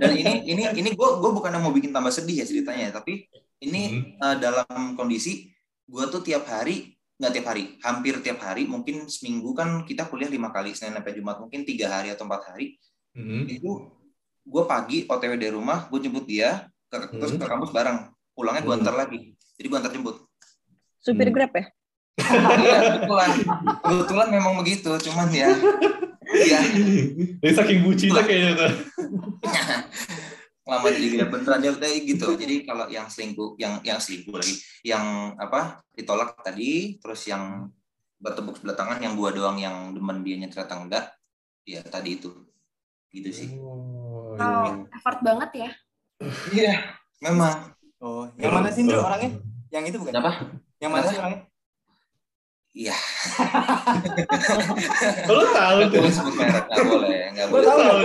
[0.00, 3.28] Dan ini ini ini gue gue bukan mau bikin tambah sedih ya ceritanya, tapi
[3.60, 3.82] ini
[4.16, 4.24] Hmm.
[4.24, 5.52] eh, dalam kondisi
[5.84, 10.32] gue tuh tiap hari nggak tiap hari, hampir tiap hari, mungkin seminggu kan kita kuliah
[10.32, 12.80] lima kali Senin sampai Jumat, mungkin tiga hari atau empat hari.
[13.12, 13.44] Hmm.
[13.44, 13.92] Itu
[14.40, 18.72] gue pagi OTW dari rumah, gue jemput dia ke terus ke kampus bareng, pulangnya gue
[18.72, 18.80] Hmm.
[18.80, 19.36] antar lagi.
[19.60, 20.16] Jadi gue antar jemput.
[21.04, 21.36] Supir Hmm.
[21.36, 21.64] Grab ya?
[22.56, 23.30] Iya, kebetulan.
[23.84, 25.52] Kebetulan memang begitu, cuman ya.
[26.30, 26.60] Ya,
[27.42, 28.72] Ini saking bucinnya kayaknya tuh.
[30.70, 32.26] lama jadi gila beneran ya udah gitu.
[32.38, 34.54] Jadi kalau yang selingkuh, yang yang selingkuh lagi,
[34.86, 37.66] yang apa ditolak tadi, terus yang
[38.22, 41.04] bertepuk sebelah tangan, yang gua doang yang demen dianya ternyata enggak,
[41.66, 42.30] ya tadi itu,
[43.10, 43.58] gitu sih.
[43.58, 45.70] Oh, Wow, effort banget ya.
[46.54, 46.74] Iya,
[47.20, 47.74] memang.
[48.00, 49.42] Oh, yang mana sih Ndro orangnya?
[49.68, 50.12] Yang itu bukan?
[50.16, 50.32] Apa?
[50.80, 51.40] Yang mana sih orangnya?
[52.70, 52.94] Iya,
[55.26, 55.98] Lo tahu nggak tuh.
[55.98, 57.66] boleh sebut merek, nggak boleh, nggak boleh.
[57.66, 57.98] tahu,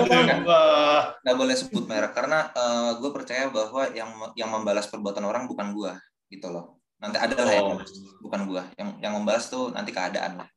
[1.22, 2.50] nggak boleh sebut merek karena
[2.96, 5.94] gue percaya bahwa yang yang membalas perbuatan orang bukan gua
[6.28, 7.72] gitu loh nanti ada lah yang Oh.
[7.76, 10.50] membalas, bukan gua yang yang membalas tuh nanti keadaan lah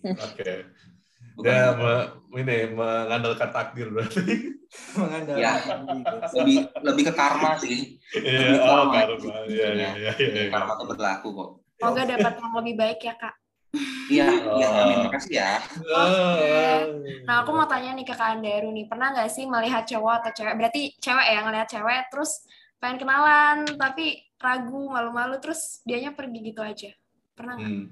[0.00, 0.16] Oke.
[0.16, 0.52] Oke.
[1.36, 1.94] bukan Dia gua.
[2.26, 4.56] me, ini mengandalkan takdir berarti.
[4.96, 5.52] Mengandalkan Ya.
[6.34, 9.28] lebih lebih ke karma sih Iya, Lebih oh karma.
[9.44, 10.44] Iya, iya, iya, iya.
[10.48, 13.34] karma tuh berlaku kok Semoga dapat yang lebih baik ya kak.
[14.10, 14.82] iya iya Oh.
[14.82, 15.62] amin makasih ya
[15.94, 16.82] Ah.
[17.24, 20.30] Nah aku mau tanya nih ke Kak Andaru nih, pernah nggak sih melihat cowok atau
[20.42, 20.54] cewek?
[20.58, 22.42] Berarti cewek ya ngelihat cewek, terus
[22.82, 26.90] pengen kenalan tapi ragu, malu-malu, terus dianya pergi gitu aja.
[27.38, 27.70] Pernah nggak?
[27.70, 27.86] Hmm.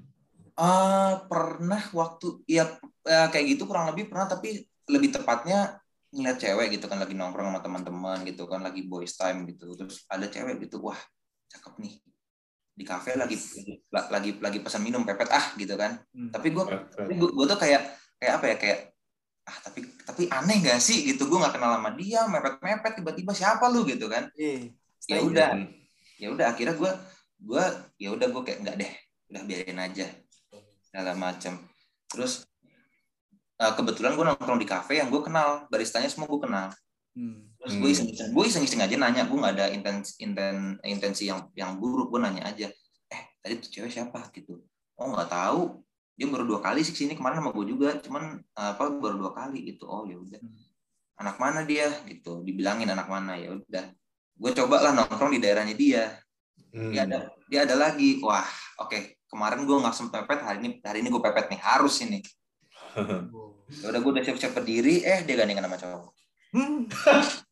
[0.59, 2.67] Eh, pernah waktu ya
[3.07, 5.79] eh, kayak gitu kurang lebih pernah tapi lebih tepatnya
[6.11, 10.03] ngeliat cewek gitu kan lagi nongkrong sama teman-teman gitu kan lagi boys time gitu terus
[10.11, 10.99] ada cewek gitu wah
[11.47, 11.95] cakep nih
[12.79, 13.35] di kafe lagi
[13.91, 16.31] lagi lagi, pesan minum pepet ah gitu kan Hmm.
[16.31, 17.11] tapi gue Keren.
[17.11, 17.81] gue tuh kayak
[18.15, 18.79] kayak apa ya kayak
[19.43, 23.31] ah tapi tapi aneh gak sih gitu gue nggak kenal sama dia mepet mepet tiba-tiba
[23.33, 24.71] siapa lu gitu kan Iya.
[25.05, 25.67] ya udah Hmm.
[26.15, 26.91] ya udah akhirnya gue
[27.39, 27.63] gue
[27.97, 28.91] ya udah gue kayak nggak deh
[29.29, 30.07] udah biarin aja
[30.81, 31.59] segala macam
[32.07, 32.47] terus
[33.55, 36.71] eh, kebetulan gue nongkrong di kafe yang gue kenal baristanya semua gue kenal
[37.11, 37.48] Hmm.
[37.59, 41.27] Terus gue iseng iseng gue iseng iseng aja nanya gue nggak ada intens inten intensi
[41.27, 42.71] yang yang buruk gue nanya aja
[43.09, 44.29] eh tadi tuh cewek siapa?
[44.31, 44.61] Gitu.
[44.97, 45.81] Oh nggak tahu.
[46.19, 47.97] Dia baru dua kali sih sini kemarin sama gue juga.
[47.99, 49.73] Cuman apa baru dua kali.
[49.73, 49.83] Gitu.
[49.89, 50.39] Oh ya udah.
[50.39, 50.67] Hmm.
[51.19, 51.91] anak mana dia?
[52.07, 52.47] Gitu.
[52.47, 53.85] Dibilangin anak mana ya udah.
[54.39, 56.15] Gue coba lah nongkrong di daerahnya dia.
[56.69, 56.93] Hmm.
[56.93, 57.19] dia ada
[57.49, 58.21] dia ada lagi.
[58.23, 58.47] Wah
[58.79, 59.19] oke.
[59.29, 62.19] Kemarin gue nggak sempet pepet hari ini hari ini gue pepet nih harus ini.
[63.69, 65.05] Ya udah gue udah siap-siap berdiri.
[65.05, 66.09] Eh dia gandengan sama cowok.
[66.57, 66.89] Hmm.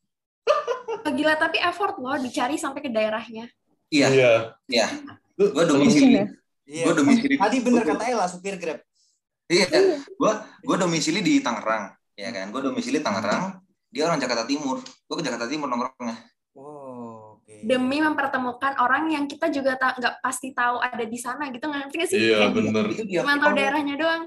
[1.08, 3.48] Oh, gila, tapi effort loh dicari sampai ke daerahnya.
[3.88, 4.32] iya Iya.
[4.68, 4.88] iya
[5.38, 6.26] gue domisili ya.
[6.68, 6.84] Iya.
[6.84, 8.84] gue domisili Tadi bener kata Ella supir Grab.
[9.48, 9.64] iya
[10.04, 15.16] gue gue domisili di Tangerang ya kan gue domisili Tangerang dia orang Jakarta Timur gue
[15.16, 16.20] ke Jakarta Timur nongkrongnya
[16.58, 17.54] Oh, oke.
[17.64, 22.10] Demi mempertemukan orang yang kita juga nggak pasti tahu ada di sana gitu, ngerti nggak
[22.10, 22.18] sih?
[22.18, 22.82] Iya, bener.
[22.98, 24.26] Cuma tahu daerahnya doang.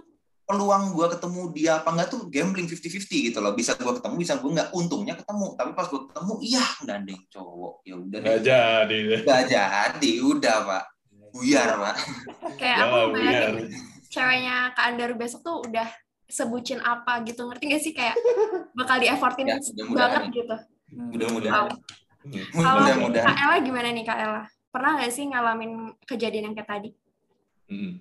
[0.51, 4.35] Peluang gue ketemu dia apa enggak tuh gambling 50-50 gitu loh bisa gue ketemu bisa
[4.43, 8.99] gue nggak untungnya ketemu tapi pas gue ketemu iya gandeng cowok ya udah Nggak jadi.
[9.23, 10.85] Nggak jadi udah pak
[11.31, 11.97] buyar pak
[12.59, 13.71] Kayak Ya, aku bayangin
[14.11, 15.87] ceweknya Kak Andaru besok tuh udah
[16.31, 17.93] sebucin apa gitu, ngerti nggak sih?
[17.95, 18.19] Kayak
[18.75, 19.59] bakal di effortin Ya,
[19.95, 20.57] banget gitu.
[20.91, 21.11] Hmm.
[21.15, 21.71] mudah-mudahan
[22.21, 22.45] Hmm.
[22.53, 24.45] Kalau mudah-mudahan Kak Ella gimana nih Kak Ella?
[24.69, 25.73] Pernah nggak sih ngalamin
[26.05, 26.91] kejadian yang kayak tadi?
[27.71, 27.97] Hmm.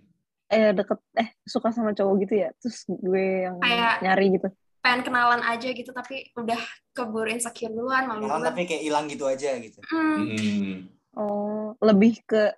[0.50, 2.50] Eh deket eh suka sama cowok gitu ya.
[2.58, 4.48] Terus gue yang Kayak- nyari gitu.
[4.80, 6.58] Pengen kenalan aja gitu, tapi udah
[6.96, 9.80] keburu insecure duluan, malu Kenalan tapi kayak hilang gitu aja gitu.
[9.86, 10.76] Hmm, Hmm.
[11.14, 12.56] Oh, lebih ke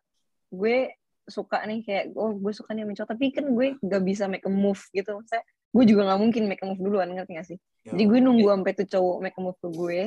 [0.48, 0.94] gue
[1.26, 4.46] suka nih kayak oh gue suka nih sama cowok tapi kan gue gak bisa make
[4.46, 5.18] a move gitu.
[5.18, 7.58] Maksudnya gue juga nggak mungkin make a move duluan ngerti gak sih?
[7.82, 10.00] Jadi gue nunggu sampai tuh cowok make a move ke gue,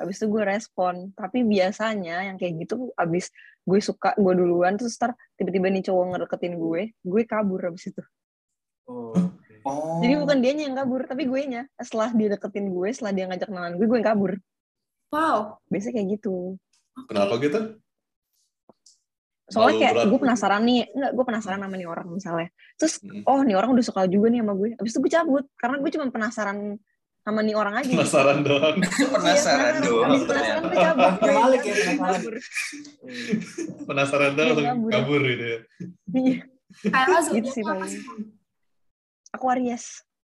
[0.00, 1.12] habis itu gue respon.
[1.12, 3.28] Tapi biasanya yang kayak gitu habis
[3.68, 8.02] gue suka gue duluan terus ntar tiba-tiba nih cowok ngedeketin gue, gue kabur habis itu.
[8.88, 9.14] Oh,
[9.68, 11.62] oh Jadi bukan dianya yang kabur, tapi gue nya.
[11.76, 14.32] Setelah dia deketin gue, setelah dia ngajak kenalan gue, gue yang kabur.
[15.12, 15.60] wow.
[15.68, 16.56] Biasanya kayak gitu.
[17.06, 17.60] Kenapa gitu?
[19.50, 22.48] Soalnya kayak gue penasaran nih, enggak gue penasaran sama nih orang misalnya.
[22.78, 23.26] Terus Hmm.
[23.26, 24.68] oh nih orang udah suka juga nih sama gue.
[24.78, 26.58] Habis itu gue cabut karena gue cuma penasaran
[27.30, 27.86] sama nih orang aja.
[27.86, 27.96] gitu.
[27.96, 28.76] Penasaran doang.
[29.14, 31.12] penasaran Iya, doang Habis penasaran cabut.
[31.16, 31.98] Kayak Malik ya, penasaran.
[32.00, 32.34] kabur.
[33.88, 34.90] Penasaran doang Iya, kabur.
[34.90, 35.58] kabur gitu ya.
[36.10, 36.36] Iya,
[36.84, 37.92] Kak Ella Gitu sih paling.
[39.30, 39.84] Aku Aries.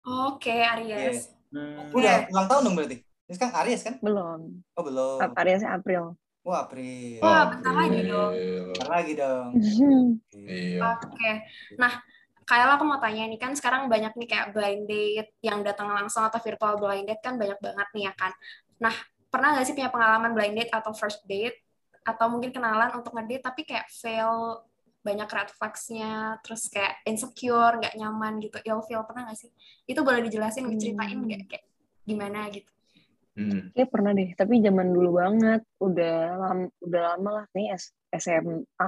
[0.03, 1.35] Oke, Aries.
[1.51, 1.91] Hmm.
[1.91, 2.97] Udah ulang tahun dong berarti.
[3.25, 3.95] Ini kan Aries kan?
[3.99, 4.41] Belum.
[4.73, 5.19] Oh belum.
[5.19, 6.15] Ap- Ariesnya April.
[6.43, 7.19] Wah April.
[7.19, 8.33] Wah, bentar lagi dong.
[8.33, 8.61] Iya.
[8.69, 9.49] Bentar lagi dong.
[10.45, 10.79] Iya.
[10.85, 11.31] Oke.
[11.75, 11.93] Nah,
[12.45, 16.25] kayak aku mau tanya nih kan sekarang banyak nih kayak blind date yang datang langsung
[16.25, 18.33] atau virtual blind date kan banyak banget nih ya kan.
[18.81, 18.95] Nah,
[19.33, 21.59] pernah nggak sih punya pengalaman blind date atau first date?
[22.05, 24.61] Atau mungkin kenalan untuk ngedate tapi kayak fail
[25.05, 29.51] banyak red flags-nya terus kayak insecure nggak nyaman gitu ill feel pernah nggak sih?
[29.89, 31.43] Itu boleh dijelasin diceritain nggak?
[31.49, 31.65] Kayak
[32.05, 32.69] gimana gitu?
[33.35, 33.73] Hmm.
[33.75, 38.87] Kayak pernah deh, tapi zaman dulu banget, udah lama, udah lama lah nih S- SMA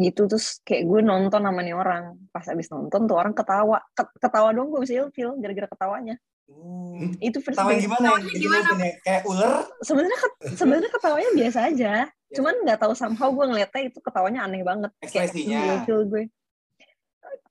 [0.00, 4.14] gitu terus kayak gue nonton sama nih orang pas abis nonton tuh orang ketawa Ket-
[4.16, 6.16] ketawa dong gue bisa ilfil gara-gara ketawanya
[6.48, 8.72] Uh, itu first date gimana bikin gimana?
[8.72, 9.68] punya kayak ular?
[9.84, 12.32] sebenarnya ket- sebenarnya ketawanya biasa aja Ya.
[12.32, 15.60] cuman nggak tahu somehow gue ngeliatnya itu ketawanya aneh banget kayak Ekspresinya.
[15.76, 16.22] ilfil gue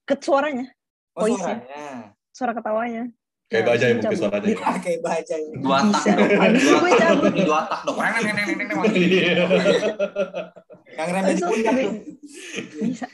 [0.02, 0.66] ke suaranya
[1.14, 1.62] Oh, Voice-nya.
[1.62, 1.86] suaranya.
[2.32, 3.04] suara ketawanya
[3.48, 4.50] Kayak Ya, baja ya mungkin suaranya.
[4.50, 4.58] ya.
[4.68, 5.50] Ah, kayak baca ya.
[5.56, 6.52] Dua tak dong.
[6.58, 7.14] Dua gue tak.
[7.38, 7.96] dua tak dong.
[10.96, 11.52] Yang rem di tuh.
[12.80, 13.08] bisa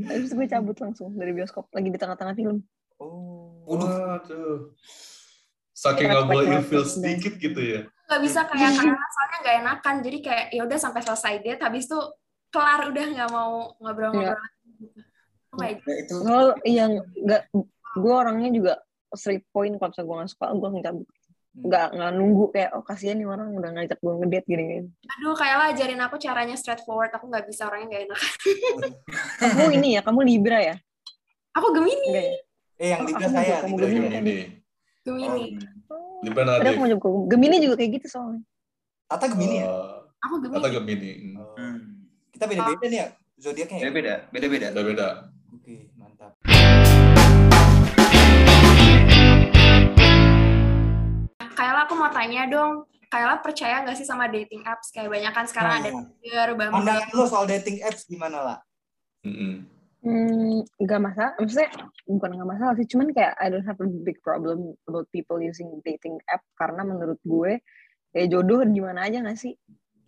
[0.00, 2.64] Abis itu gue cabut langsung dari bioskop lagi di tengah-tengah film
[3.00, 3.64] Oh.
[3.64, 4.74] Waduh.
[5.72, 7.80] Saking nggak boleh ilfil sedikit gitu ya.
[8.10, 11.86] nggak bisa kayak kayak soalnya nggak enakan jadi kayak ya udah sampai selesai date habis
[11.86, 11.96] itu
[12.50, 15.00] kelar udah nggak mau ngobrol-ngobrol lagi gitu.
[15.54, 15.96] Oh my God.
[15.96, 16.92] Itu kalau yang
[17.24, 17.42] nggak
[17.96, 18.72] gue orangnya juga
[19.14, 21.19] straight point kalau misalnya gue nggak suka gue langsung cabut Hmm.
[21.50, 25.34] Nggak nggak nunggu kayak oh kasihan nih orang udah ngajak gue ngedate gini gini aduh
[25.34, 28.20] kayak lah ajarin aku caranya straightforward aku nggak bisa orangnya nggak enak
[29.42, 30.76] kamu ini ya kamu libra ya
[31.50, 32.38] aku gemini enggak ya
[32.80, 33.44] Eh, yang Oh, Libra aku saya.
[33.44, 34.08] juga, kamu Libra Gemini.
[34.08, 34.44] Gemini.
[35.04, 35.44] gemini
[35.92, 36.70] Oh, Libra Tadi Nadif.
[36.72, 38.40] aku mau jawab ke Gemini juga kayak gitu soalnya
[39.04, 39.66] Tata Gemini ya?
[39.68, 41.10] Oh, aku gemini Kata Gemini.
[41.12, 41.36] Hmm.
[41.36, 41.54] Oh.
[41.60, 41.78] hmm.
[42.32, 43.82] Kita beda-beda nih ya zodiaknya ya?
[43.84, 44.66] Beda-beda, beda-beda.
[44.72, 45.08] Beda-beda.
[45.52, 45.89] Oke, mantap.
[51.54, 55.46] Kayla aku mau tanya dong Kayla percaya nggak sih sama dating apps kayak banyak kan
[55.50, 58.58] sekarang ada Nah, Tinder, Bumble Pandangan lu soal dating apps gimana lah?
[59.26, 59.66] Mm-mm.
[60.00, 61.32] Hmm, nggak masalah.
[61.36, 61.68] Maksudnya
[62.08, 65.68] bukan nggak masalah sih, cuman kayak I don't have a big problem about people using
[65.84, 67.60] dating app karena menurut gue
[68.16, 69.58] ya jodoh di mana aja nggak sih?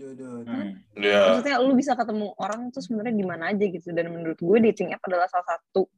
[0.01, 0.49] Jodoh.
[0.49, 0.81] Hmm.
[0.97, 1.37] Ya.
[1.37, 3.91] Maksudnya lu bisa ketemu orang tuh sebenarnya di mana aja gitu.
[3.93, 5.91] Dan menurut gue dating app adalah salah satu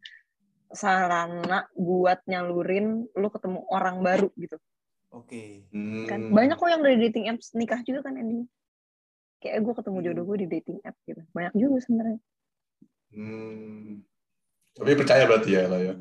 [0.75, 4.59] sarana buat nyalurin lu ketemu orang baru gitu
[5.15, 5.71] Oke.
[5.71, 6.05] Hmm.
[6.11, 6.21] kan.
[6.35, 8.51] Banyak kok yang dari dating apps nikah juga kan ending.
[9.39, 11.23] Kayak gue ketemu jodoh gue di dating app gitu.
[11.31, 12.19] Banyak juga sebenarnya.
[13.15, 14.03] Hmm.
[14.75, 15.95] Tapi percaya berarti ya lah ya.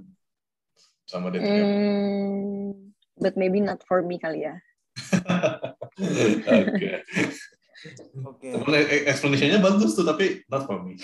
[1.06, 1.70] Sama dating app.
[1.70, 2.70] Hmm,
[3.22, 4.58] but maybe not for me kali ya.
[6.50, 7.06] Oke.
[8.24, 8.48] Oke.
[8.56, 10.98] Temen e- explanation-nya bagus tuh, tapi not for me.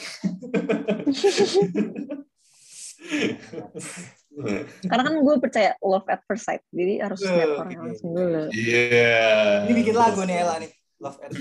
[4.85, 7.73] Karena kan gue percaya love at first sight, jadi harus lihat oke.
[7.75, 8.43] langsung dulu.
[8.53, 9.65] Iya.
[9.67, 10.71] Ini bikin lagu nih Ella nih.
[10.99, 11.31] Love at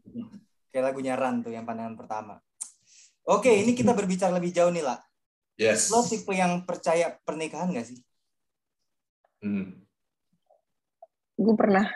[0.72, 2.34] Kayak lagunya Ran tuh yang pandangan pertama.
[3.28, 4.98] Oke, ini kita berbicara lebih jauh nih lah.
[5.60, 5.92] Yes.
[5.92, 8.00] Lo tipe yang percaya pernikahan gak sih?
[9.44, 9.84] Hmm.
[11.36, 11.86] Gue pernah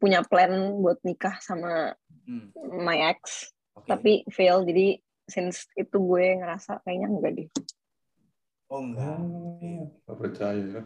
[0.00, 2.52] punya plan buat nikah sama Hmm.
[2.86, 3.90] my ex, Oke.
[3.90, 4.62] tapi fail.
[4.62, 7.48] Jadi since itu gue ngerasa kayaknya enggak deh.
[8.70, 9.18] Oh enggak.
[9.18, 9.70] Oke.
[10.06, 10.80] Gak percaya ya.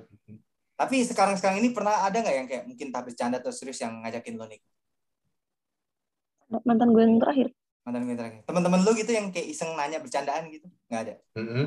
[0.75, 4.35] Tapi sekarang-sekarang ini pernah ada nggak yang kayak mungkin tak bercanda atau serius yang ngajakin
[4.35, 4.73] lo nikah?
[6.65, 7.49] Mantan gue yang terakhir.
[7.87, 8.41] Mantan gue terakhir.
[8.49, 10.67] Teman-teman lo gitu yang kayak iseng nanya bercandaan gitu?
[10.91, 11.15] Nggak ada?
[11.39, 11.67] Mm-mm.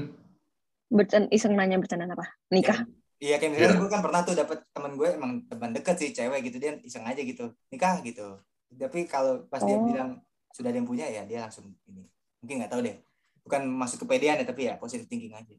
[0.91, 2.27] Bercan iseng nanya bercanda apa?
[2.51, 2.83] Nikah.
[3.17, 3.81] Iya kayak misalnya Iya.
[3.81, 7.01] gue kan pernah tuh dapet teman gue emang teman deket sih cewek gitu dia iseng
[7.01, 8.37] aja gitu nikah gitu.
[8.73, 9.87] Tapi kalau pas dia Oh.
[9.87, 10.21] bilang
[10.53, 12.05] sudah ada yang punya ya dia langsung ini.
[12.43, 12.95] Mungkin nggak tahu deh.
[13.41, 15.55] Bukan masuk kepedean ya tapi ya positive thinking aja.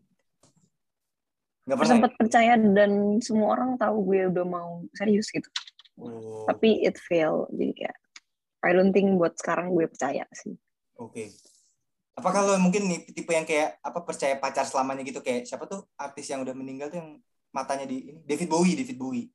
[1.68, 1.92] Nggak pernah.
[1.92, 5.44] sempat percaya dan semua orang tahu gue udah mau serius gitu.
[5.44, 6.00] ya?
[6.00, 7.44] Oh, Tapi it fail.
[7.52, 7.96] Jadi kayak
[8.64, 10.56] I don't think buat sekarang gue percaya sih.
[10.96, 11.28] Oke.
[12.16, 15.84] Apa kalau mungkin nih tipe yang kayak apa percaya pacar selamanya gitu kayak siapa tuh
[15.94, 17.20] artis yang udah meninggal tuh yang
[17.52, 19.28] matanya di ini David Bowie, David Bowie.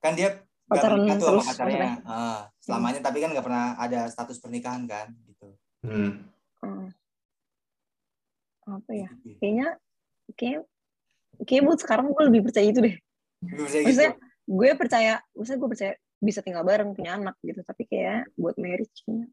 [0.00, 1.78] Kan dia nggak Pacaran menikah tuh sama terus pacarnya.
[1.78, 1.94] maksudnya?
[2.08, 5.48] Ah, selamanya tapi kan nggak pernah ada status pernikahan kan gitu.
[5.84, 6.24] Hmm.
[6.64, 6.88] Hmm.
[8.66, 9.08] Apa ya?
[9.22, 9.38] Gitu.
[9.38, 9.68] Kayaknya
[10.34, 10.62] kayak
[11.44, 12.96] kayak buat sekarang gue lebih percaya itu deh.
[13.44, 13.86] Bisa gitu.
[13.90, 14.12] Maksudnya
[14.46, 17.60] gue percaya, maksudnya gue percaya bisa tinggal bareng punya anak gitu.
[17.60, 19.28] Tapi kayak buat marriage kayaknya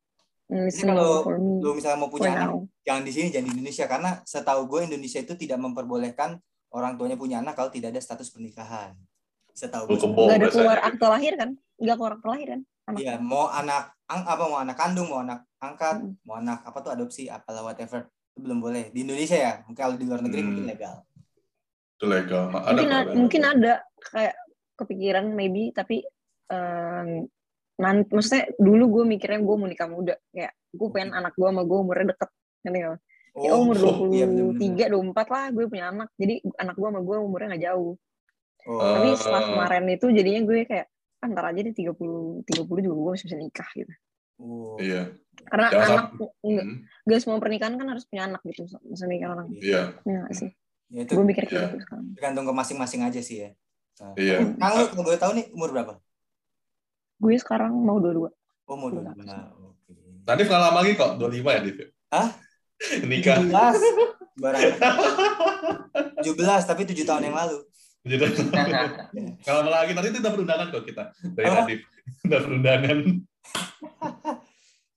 [0.54, 1.24] Jadi kalau
[1.64, 2.60] Lu misalnya mau punya anak, now.
[2.86, 6.38] jangan di sini, jangan di Indonesia karena setahu gue Indonesia itu tidak memperbolehkan
[6.76, 8.94] orang tuanya punya anak kalau tidak ada status pernikahan.
[9.56, 9.98] Setahu gue.
[9.98, 10.52] Gak ada biasanya.
[10.52, 11.50] keluar akte lahir kan?
[11.80, 12.62] Gak keluar akte lahir kan?
[13.00, 16.20] Iya, mau anak ang, apa mau anak kandung, mau anak angkat, Hmm.
[16.28, 18.12] mau anak apa tuh adopsi, apalah whatever.
[18.36, 18.92] Itu belum boleh.
[18.92, 20.48] Di Indonesia ya, mungkin kalau di luar negeri Hmm.
[20.52, 20.96] mungkin legal.
[22.04, 22.44] Itu legal.
[22.52, 24.36] Ma- Ada mungkin ada, mungkin ada kayak
[24.76, 26.04] kepikiran maybe tapi
[26.52, 27.24] um,
[27.74, 31.64] nanti maksudnya dulu gue mikirnya gue mau nikah muda kayak gue pengen anak gue sama
[31.64, 32.30] gue umurnya deket
[32.64, 33.00] nggak?
[33.34, 33.76] Ya umur
[34.14, 34.94] iya, bener-bener.
[34.94, 36.10] 23, 24 lah gue punya anak.
[36.20, 37.94] Jadi anak gue sama gue umurnya nggak jauh.
[38.64, 39.18] Oh, Tapi Ah.
[39.18, 40.88] setelah kemarin itu jadinya gue kayak,
[41.20, 43.94] ah, ntar aja deh 30, 30 juga gue masih bisa nikah gitu.
[44.38, 44.76] oh.
[44.78, 45.16] Iya.
[45.50, 46.06] Karena Jangan anak,
[46.46, 46.66] nggak,
[47.10, 48.70] Hmm, semua pernikahan kan harus punya anak gitu.
[48.86, 49.50] Bisa mikir orang.
[49.58, 49.98] Iya.
[50.06, 50.52] Ya nggak sih?
[50.94, 51.66] Ya, itu Gue mikir kayak Iya.
[51.68, 52.06] gitu sekarang.
[52.14, 53.50] tergantung ke masing-masing aja sih ya.
[53.96, 54.14] Nah.
[54.16, 54.38] Iya.
[54.56, 55.94] Kang, lu kalau gue tahu nih umur berapa?
[57.18, 58.30] Gue sekarang mau dua-dua.
[58.64, 59.10] Umur Dua.
[59.10, 59.22] berapa?
[59.60, 59.94] Oke.
[60.24, 61.78] Tadi nggak lama lagi kok, 25 ya, Div?
[62.10, 62.30] Hah?
[63.10, 63.38] Nikah.
[63.42, 63.50] 17.
[64.36, 64.62] Barang.
[66.20, 66.30] 17
[66.64, 67.58] tapi 7 tahun yang lalu.
[68.04, 71.04] Jadi nggak lama lagi, nanti itu dapat undangan kok kita.
[71.34, 71.56] Dari Apa?
[71.64, 71.80] Nadif.
[72.24, 72.98] Dapat undangan.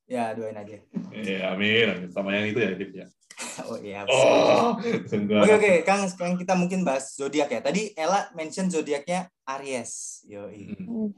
[0.06, 0.78] Ya, doain aja.
[1.10, 1.86] Iya, amin.
[1.90, 2.08] amin.
[2.08, 3.10] Sama yang itu ya, Div ya.
[3.68, 4.04] Oh iya.
[4.08, 7.60] Oh, Oke oke, Kang, sekarang kita mungkin bahas zodiak ya.
[7.60, 10.24] Tadi Ella mention zodiaknya Aries.
[10.24, 11.12] Yo, Hmm.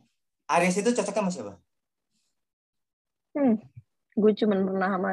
[0.48, 1.54] Aries itu cocoknya sama siapa?
[4.18, 5.12] Gue cuman pernah sama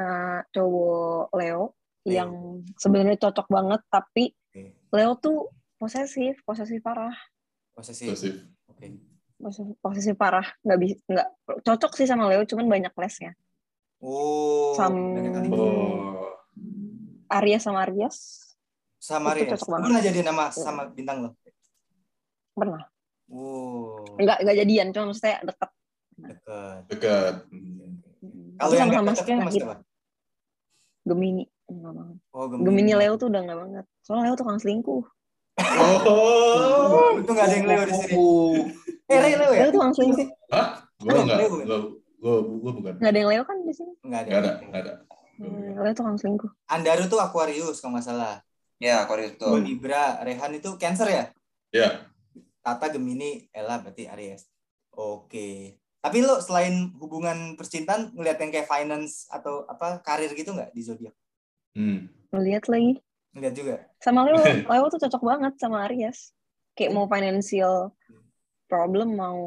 [0.50, 1.62] cowok Leo
[2.02, 2.10] Leo.
[2.10, 2.30] yang
[2.74, 4.74] sebenarnya cocok banget, tapi Oke.
[4.90, 5.46] Leo tuh
[5.78, 7.14] posesif, posesif parah.
[7.70, 8.10] Posesif.
[8.10, 8.34] Posesif.
[8.66, 8.98] Oke.
[9.38, 10.46] Posesif, posesif parah.
[10.64, 11.28] Nggak bisa, nggak
[11.62, 13.30] cocok sih sama Leo, cuman banyak lesnya.
[14.02, 15.48] Oh, Sam- banyak kali.
[15.54, 16.34] Oh.
[17.28, 18.16] Aries sama Aries
[18.96, 19.54] Sama banget.
[19.60, 21.30] pernah jadi nama sama bintang lo?
[22.52, 22.82] pernah.
[23.28, 25.70] Oh, Nggak nggak jadian, cuma maksudnya deket.
[26.16, 26.80] dekat.
[26.88, 27.34] Dekat.
[28.56, 29.52] Kalau Tapi yang sama sakit.
[29.52, 29.74] siapa?
[31.04, 31.44] Gemini.
[31.66, 32.16] Enggak banget.
[32.32, 33.84] Oh, Gemini Leo tuh udah nggak banget.
[34.00, 35.02] Soalnya Leo tukang selingkuh.
[35.58, 37.18] Oh.
[37.18, 38.14] Itu nggak ada yang Leo di sini.
[38.16, 38.54] Oh.
[39.06, 39.60] Eh, Leo ya?
[39.66, 40.26] Leo tukang selingkuh.
[40.48, 40.66] Hah?
[40.96, 41.38] Gue Ada enggak.
[41.38, 41.50] Kan?
[41.66, 41.78] Gue
[42.16, 42.94] gue gue bukan.
[42.96, 43.92] Nggak ada yang Leo kan di sini.
[44.00, 44.26] Nggak ada.
[44.26, 44.92] Enggak ada, enggak ada.
[45.36, 46.48] Hmm, Leo tukang selingkuh.
[46.68, 48.40] Andaru tuh Aquarius kalau nggak salah.
[48.76, 49.56] Ya, Aquarius Gue tuh.
[49.60, 51.24] Libra, Rehan itu Cancer ya?
[51.72, 51.88] Ya.
[52.60, 54.48] Tata Gemini, Ella berarti Aries.
[54.92, 55.76] Oke.
[56.00, 60.82] Tapi lo selain hubungan percintaan ngeliat yang kayak finance atau apa karir gitu nggak di
[60.84, 61.14] zodiak?
[61.74, 62.08] Hmm.
[62.32, 63.00] Lihat lagi.
[63.36, 63.74] Ngeliat juga.
[64.00, 64.38] Sama Leo,
[64.72, 66.32] Leo tuh cocok banget sama Aries.
[66.76, 67.92] Kayak mau financial
[68.66, 69.40] problem, mau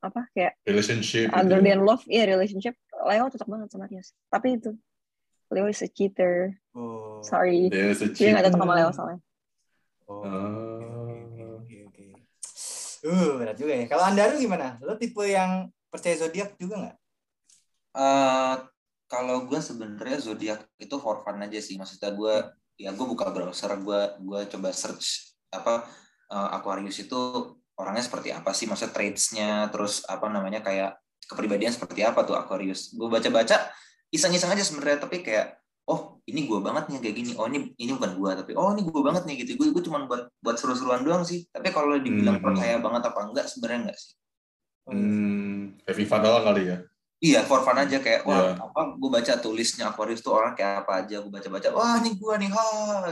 [0.00, 1.28] apa kayak Relationship.
[1.30, 1.66] other gitu.
[1.70, 2.74] than love, ya relationship.
[3.06, 4.10] Leo cocok banget sama Aries.
[4.28, 4.74] Tapi itu
[5.50, 6.58] Leo is a cheater.
[6.74, 7.22] Oh.
[7.22, 7.70] Sorry.
[7.70, 8.96] There's a Dia nggak cocok sama Leo cheater.
[8.96, 9.18] soalnya.
[10.06, 10.22] Oh.
[10.22, 10.76] Ah.
[11.16, 12.04] Oke, oke, oke.
[13.06, 13.84] Uh, berat juga ya.
[13.86, 14.78] Kalau Andaru gimana?
[14.82, 16.96] Lo tipe yang percaya zodiak juga nggak?
[17.96, 18.54] Eh,
[19.08, 21.80] kalau gue sebenarnya zodiak itu for fun aja sih.
[21.80, 22.34] Maksudnya gue
[22.76, 25.88] ya gue buka browser, gue gue coba search apa
[26.28, 27.16] eh, Aquarius itu
[27.78, 28.68] orangnya seperti apa sih?
[28.68, 32.92] Maksudnya traitsnya, terus apa namanya kayak kepribadian seperti apa tuh Aquarius?
[32.92, 33.72] Gue baca-baca
[34.10, 37.30] iseng-iseng aja sebenarnya, tapi kayak oh ini gue banget nih kayak gini.
[37.38, 39.54] Oh ini ini bukan gue, tapi oh ini gue banget nih gitu.
[39.56, 41.46] Gue gue cuma buat buat seru-seruan doang sih.
[41.48, 42.44] Tapi kalau dibilang Hmm.
[42.44, 44.12] percaya banget apa enggak, sebenarnya enggak sih.
[44.86, 46.78] Hmm, kayak FIFA doang kali ya.
[47.16, 48.60] Iya, for fun aja kayak wah Iya.
[48.60, 52.34] apa gue baca tulisnya Aquarius tuh orang kayak apa aja gue baca-baca wah ini gue
[52.38, 52.66] nih ha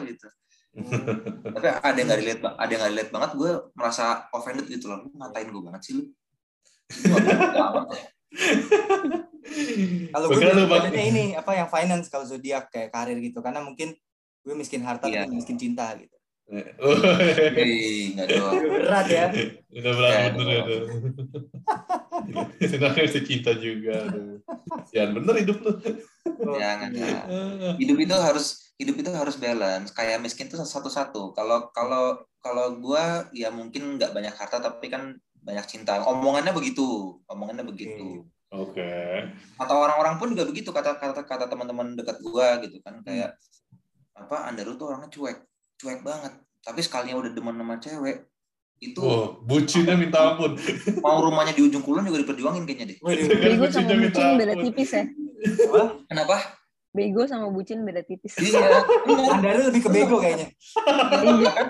[0.04, 0.26] gitu.
[1.56, 5.08] Tapi ada yang nggak relate ada yang nggak relate banget gue merasa offended gitu loh.
[5.08, 6.04] Ngatain gue banget sih lu.
[10.14, 13.94] Kalau gue bacanya ini apa yang finance kalau zodiak kayak karir gitu karena mungkin
[14.44, 15.24] gue miskin harta Iya.
[15.28, 16.14] tapi miskin cinta gitu.
[16.44, 18.54] Hei, nggak doang.
[18.84, 19.26] Berat ya.
[19.72, 20.78] Udah bilang Ya, bener ya.
[22.92, 23.96] masih cinta juga.
[24.92, 25.72] Sian bener hidup lu.
[26.60, 27.24] Jangan ya.
[27.80, 29.88] Hidup itu harus hidup itu harus balance.
[29.96, 31.32] Kayak miskin itu satu-satu.
[31.32, 36.00] Kalau kalau kalau gue ya mungkin nggak banyak harta tapi kan banyak cinta.
[36.02, 37.20] Omongannya begitu.
[37.28, 38.24] Omongannya begitu.
[38.54, 38.86] Oke.
[39.58, 43.34] atau orang-orang pun juga begitu kata kata kata teman-teman dekat gua gitu kan kayak
[44.14, 45.42] apa Andaru tuh orangnya cuek
[45.74, 46.30] cuek banget
[46.62, 48.30] tapi sekalinya udah demen sama cewek
[48.78, 50.54] itu Oh, bucinnya minta ampun.
[51.02, 52.98] mau rumahnya di ujung kulon juga diperjuangin kayaknya deh.
[53.02, 55.02] Bego sama minta bucin beda tipis ya.
[56.06, 56.36] kenapa
[56.94, 58.38] Bego sama bucin beda tipis.
[58.38, 59.34] iya bener.
[59.34, 60.54] Andaru lebih ke bego kayaknya.
[61.26, 61.68] Iya kan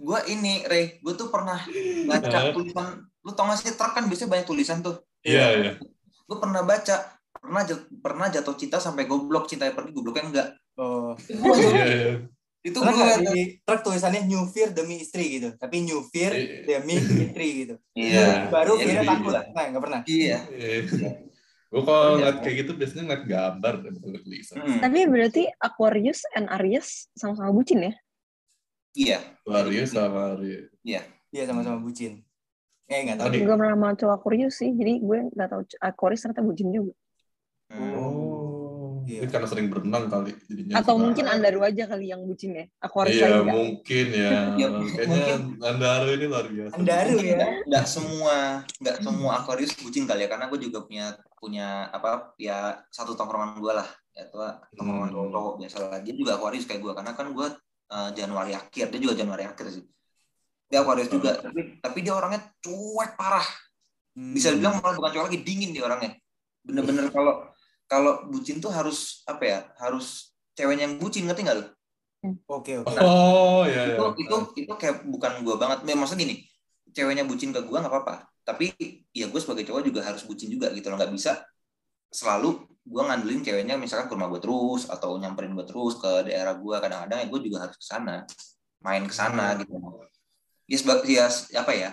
[0.00, 1.60] gua ini Rey gua tuh pernah
[2.08, 2.56] baca Hah?
[2.56, 5.72] tulisan lu tau gak sih truk kan biasanya banyak tulisan tuh Iya, iya.
[6.24, 6.96] gua pernah baca
[7.32, 11.12] pernah jat- pernah jatuh cinta sampai goblok cintanya pergi gobloknya enggak Oh.
[11.28, 12.12] Iya, iya.
[12.62, 16.32] itu Karena gua nggak di truk tulisannya new fear demi istri gitu, tapi new fear
[16.32, 16.56] Iya.
[16.64, 17.74] demi istri gitu.
[17.92, 19.06] iya Baru Iya, fear iya.
[19.06, 19.32] takut.
[19.52, 20.00] Nah, nggak pernah.
[20.04, 20.38] iya
[21.68, 24.56] Gue kalau ngeliat kayak gitu biasanya ngeliat gambar ngeliat tulisan.
[24.60, 27.92] Hmm, Tapi berarti Aquarius and Aries sama-sama bucin ya?
[28.92, 30.68] iya Wario sama Wario.
[30.84, 31.02] Iya
[31.44, 32.20] sama-sama bucin.
[32.92, 33.36] Eh nggak tahu Tadi.
[33.36, 33.42] deh.
[33.42, 36.92] Gue pernah sama cowok Aquarius sih, jadi gue nggak tahu Aquarius ternyata bucin juga.
[37.68, 37.92] Hmm.
[37.96, 38.20] Oh.
[39.02, 39.18] Iya.
[39.18, 40.78] Ini karena sering berenang kali jadinya.
[40.78, 42.64] Atau suka- mungkin Andaru aja kali yang bucin ya.
[42.78, 43.54] Aku harus Iya lagi nggak?
[43.56, 44.30] mungkin ya.
[44.62, 45.24] Ya, Kayaknya
[45.58, 46.72] Andaru ini luar biasa.
[46.76, 47.46] Andaru ya.
[47.66, 48.36] nggak semua
[48.78, 53.58] nggak semua Aquarius bucin kali ya karena gue juga punya punya apa ya satu tongkrongan
[53.58, 54.38] gue lah ya itu
[54.76, 55.32] tongkrongan Hmm.
[55.32, 57.46] cowok biasa lah dia juga Aquarius kayak gue karena kan gue
[57.90, 59.82] eh, Januari akhir dia juga Januari akhir sih
[60.72, 63.44] dia Aquarius juga tapi tapi dia orangnya cuek parah.
[64.12, 64.36] Hmm.
[64.36, 66.16] bisa dibilang malah bukan cuek lagi dingin dia orangnya.
[66.64, 67.48] Bener-bener kalau
[67.84, 71.64] kalau bucin tuh harus apa ya harus ceweknya yang bucin ngerti nggak lu?
[72.48, 72.92] Oke oke.
[73.04, 73.96] Oh ya ya.
[73.96, 75.84] itu itu itu kayak bukan gue banget.
[75.84, 76.36] Ya, maksudnya gini
[76.92, 78.28] ceweknya bucin ke gue nggak apa-apa.
[78.44, 78.72] Tapi
[79.12, 80.96] ya gue sebagai cowok juga harus bucin juga gitu loh.
[80.96, 81.44] Nggak bisa
[82.12, 86.52] selalu gue ngandelin ceweknya misalkan ke rumah gue terus atau nyamperin gue terus ke daerah
[86.58, 88.26] gue kadang-kadang ya gue juga harus ke sana
[88.82, 89.72] main ke sana gitu
[90.72, 91.90] ya sebab ya apa ya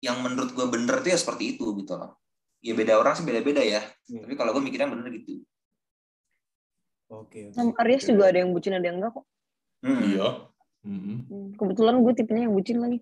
[0.00, 2.16] yang menurut gue bener tuh ya seperti itu gitu loh
[2.58, 4.24] ya beda orang sih beda-beda ya Iya.
[4.24, 5.44] tapi kalau gue mikirnya bener gitu
[7.12, 7.52] Oke.
[7.52, 7.52] oke.
[7.52, 9.24] Sama Aries juga ada yang bucin ada yang enggak kok.
[9.84, 10.00] Hmm.
[10.00, 10.28] Iya.
[10.80, 12.98] Hmm, Kebetulan gue tipenya yang bucin lagi.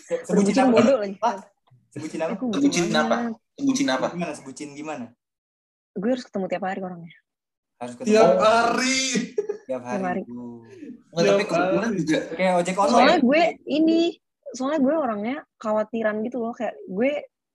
[0.00, 0.72] Se- Udah Sebutin bucin apa?
[0.72, 1.14] bodoh lagi.
[1.20, 1.34] Pak,
[1.92, 2.32] Sebutin apa?
[2.40, 2.96] Banget.
[2.96, 3.60] apa?
[3.60, 5.04] bucin apa Gimana sebutin gimana?
[5.92, 7.12] Gue harus ketemu tiap hari orangnya.
[7.82, 9.00] Harus ketemu Tiap hari.
[9.66, 9.98] tiap hari.
[9.98, 10.22] Tiap hari.
[10.24, 10.58] Uh.
[11.12, 13.20] Nggak, tapi kebetulan juga Kayak ojek Soalnya online.
[13.20, 14.00] gue ini,
[14.52, 16.54] soalnya gue orangnya khawatiran gitu loh.
[16.54, 17.10] Kayak gue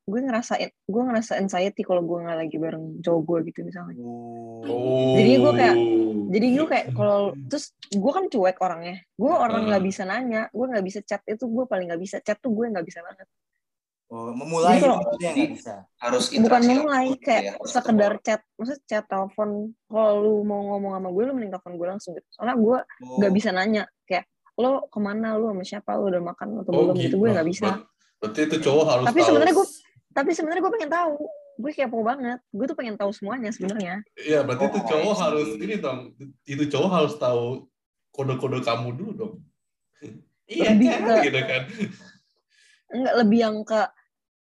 [0.07, 3.95] gue ngerasain gue ngerasa anxiety kalau gue nggak lagi bareng cowok gue gitu misalnya.
[3.97, 4.63] Uh.
[4.63, 5.15] Oh.
[5.15, 5.80] Jadi gue kayak-
[6.28, 8.99] Jadi gue kayak kalau terus gue kan cuek orangnya.
[9.15, 9.89] Gue orang nggak Hmm.
[9.89, 12.84] bisa nanya, gue nggak bisa chat itu gue paling nggak bisa chat tuh gue nggak
[12.84, 13.28] bisa banget.
[14.08, 15.74] Oh, memulai Jadi kalau- maksudnya nggak bisa.
[15.99, 16.80] harus Bukan memulai
[17.12, 18.24] langsung kayak ya, harus sekedar ketemu.
[18.24, 19.49] chat, maksudnya chat telepon.
[19.86, 22.28] Kalau lu mau ngomong sama gue, lu mending telepon gue langsung gitu.
[22.32, 23.18] Soalnya gue Oh.
[23.20, 24.24] nggak bisa nanya kayak
[24.55, 27.43] lo ke mana lu sama siapa lu udah makan atau Oh, belum gitu gue nggak
[27.43, 27.68] Ber- bisa.
[28.18, 29.68] Berarti itu cowok harus Tapi sebenarnya gue
[30.10, 31.14] tapi sebenarnya gue pengen tahu
[31.58, 35.14] gue kepo banget gue tuh pengen tahu semuanya sebenarnya Iya, berarti itu Oh, cowok I
[35.14, 35.22] see.
[35.22, 35.99] harus ini dong.
[36.43, 37.43] Itu cowok harus tahu
[38.10, 39.34] kode-kode kamu dulu dong.
[40.47, 41.20] Iya, Lebih kan?
[41.22, 41.64] gitu kan.
[42.88, 43.82] enggak lebih yang ke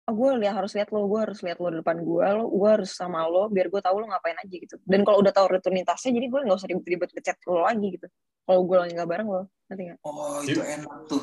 [0.04, 2.68] oh, gue lihat harus lihat lo gue harus lihat lo di depan gue lo gue
[2.68, 4.76] harus sama lo biar gue tahu lo ngapain aja gitu.
[4.84, 8.06] Dan kalau udah tahu rutinitasnya jadi gue nggak usah ribet-ribet ngechat lo lagi gitu.
[8.44, 9.42] Kalau gue lagi nggak bareng lo
[9.72, 9.98] nanti nggak?
[10.04, 11.22] Oh itu enak tuh.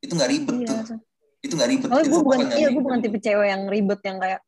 [0.00, 0.96] Itu nggak ribet iya tuh.
[0.96, 1.02] so-
[1.42, 1.88] itu nggak ribet.
[1.90, 4.40] Soalnya gue bukan iya gue bukan tipe cewek yang ribet yang kayak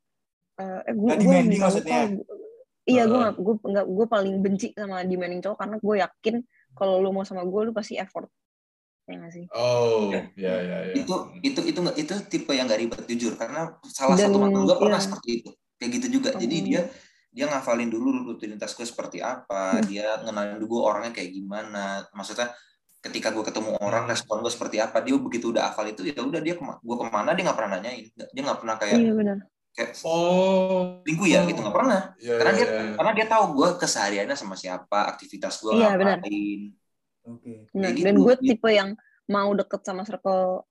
[0.55, 2.01] eh eh, gue Nggak gue maksudnya?
[2.07, 2.37] kok.
[2.85, 6.35] iya gue gue nggak gue paling benci sama demanding cowok karena gue yakin
[6.79, 8.29] kalau lo mau sama gue lo pasti effort
[9.05, 10.97] ya sih Oh, ya ya ya.
[10.97, 14.65] itu itu itu nggak itu tipe yang nggak ribet jujur karena salah Dan, satu mantan
[14.65, 15.05] gue pernah iya.
[15.05, 16.65] seperti itu kayak gitu juga jadi Oh.
[16.65, 16.81] dia
[17.35, 19.85] dia ngafalin dulu rutinitas gue seperti apa Hmm.
[19.85, 22.49] dia ngenalin dulu orangnya kayak gimana maksudnya
[23.05, 26.41] ketika gue ketemu orang respon gue seperti apa dia begitu udah hafal itu ya udah
[26.41, 29.39] dia kema- gue ke mana dia nggak pernah nanyain dia nggak pernah kayak iya benar
[29.75, 31.03] kayak Oh.
[31.05, 32.83] lingkuh ya gitu nggak pernah Ya, karena ya, dia ya.
[32.97, 36.19] karena dia tahu gue kesehariannya sama siapa aktivitas gue Iya, benar.
[37.25, 37.69] Oke.
[37.73, 38.25] Kayak Dan gitu.
[38.25, 38.91] gue tipe yang
[39.27, 40.65] mau deket sama circle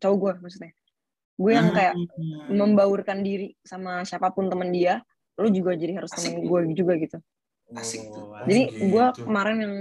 [0.00, 0.72] cowok gue maksudnya.
[1.38, 2.50] Gue yang kayak Hmm.
[2.50, 5.04] membaurkan diri sama siapa pun temen dia,
[5.38, 7.18] lu juga jadi harus temen gue juga gitu.
[7.76, 8.32] Asik tuh.
[8.48, 8.88] Jadi gitu.
[8.88, 9.74] gue kemarin yang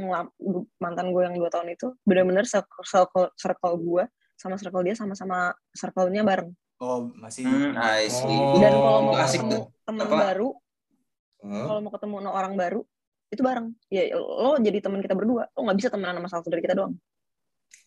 [0.78, 4.04] mantan gue yang dua tahun itu benar-benar circle, circle, circle gue
[4.38, 6.52] sama circle dia sama-sama circle-nya bareng.
[6.78, 8.28] Oh, masih Hmm, I see.
[8.30, 8.60] Oh.
[8.62, 9.64] Dan kalau mau Itu asik ketemu tuh.
[9.82, 10.50] teman baru,
[11.42, 11.66] Hah?
[11.66, 12.80] kalau mau ketemu orang baru,
[13.28, 13.72] itu bareng.
[13.92, 16.96] Ya lo jadi teman kita berdua, lo nggak bisa temenan sama satu dari kita doang.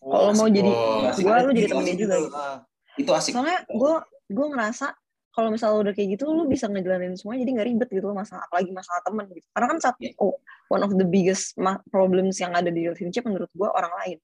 [0.01, 1.09] Kalau mau jadi Oh.
[1.13, 2.15] Gue, lu jadi Asik temen dia juga.
[2.33, 2.57] Ah,
[2.97, 3.93] itu asik soalnya gue
[4.31, 4.91] gue ngerasa
[5.31, 8.43] kalau misalnya udah kayak gitu lu bisa ngejalanin semuanya jadi nggak ribet gitu loh masalah
[8.51, 10.11] apalagi masalah temen gitu karena kan saat Iya.
[10.19, 10.35] oh,
[10.67, 11.55] one of the biggest
[11.87, 14.17] problems yang ada di relationship menurut gue orang lain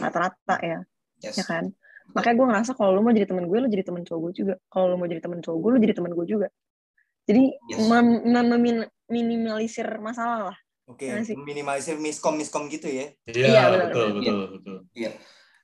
[0.00, 0.78] rata-rata ya
[1.20, 1.36] yes.
[1.36, 1.68] ya kan
[2.16, 4.54] makanya gue ngerasa kalau lu mau jadi temen gue lu jadi temen cowok gue juga
[4.72, 6.48] kalau lu mau jadi temen cowok gue lu jadi temen gue juga
[7.24, 7.84] jadi Yes.
[7.88, 11.32] mem- mem- memin- minimalisir masalah lah Oke, Iya sih.
[11.32, 13.08] minimalisir miskom miskom gitu ya.
[13.24, 14.20] Iya, Iya, benar, betul, benar.
[14.20, 14.76] betul, betul.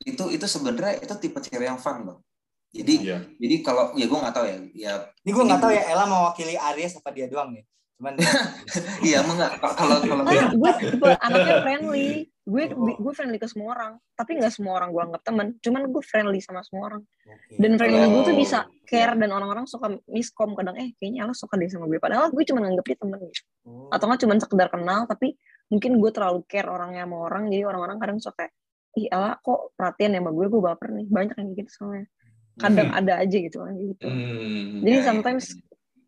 [0.01, 2.18] itu itu sebenarnya itu tipe cewek yang fun loh
[2.72, 3.18] jadi Iya.
[3.36, 6.57] jadi kalau ya gue nggak tahu ya ya Ini gue nggak tahu ya Ella mewakili
[6.57, 7.64] Aries apa dia doang nih.
[8.01, 8.16] Cuman
[9.07, 9.61] iya emang nggak.
[9.61, 12.09] Kalau kalau Karena gue tipe anaknya friendly.
[12.48, 12.96] Gue Oh.
[12.96, 13.92] gue friendly ke semua orang.
[14.16, 17.03] Tapi nggak semua orang gue anggap temen cuman gue friendly sama semua orang.
[17.61, 21.36] Dan friendly gue tuh Oh, bisa care dan orang-orang suka miskom kadang eh kayaknya Ella
[21.36, 22.01] suka deh sama gue.
[22.01, 23.44] Padahal gue cuma nganggep dia temen gitu.
[23.68, 23.92] Oh.
[23.92, 25.36] atau nggak cuma sekedar kenal tapi
[25.68, 27.53] mungkin gue terlalu care orangnya sama orang.
[27.53, 28.53] Jadi orang-orang kadang suka kayak,
[28.96, 30.46] ih Ella kok perhatian ya sama gue?
[30.48, 31.07] Gue baper nih.
[31.12, 32.09] Banyak yang gitu soalnya.
[32.59, 34.05] Kadang ada aja gitu kan gitu.
[34.09, 34.82] Hmm.
[34.82, 35.07] jadi Ya, ya.
[35.07, 35.44] sometimes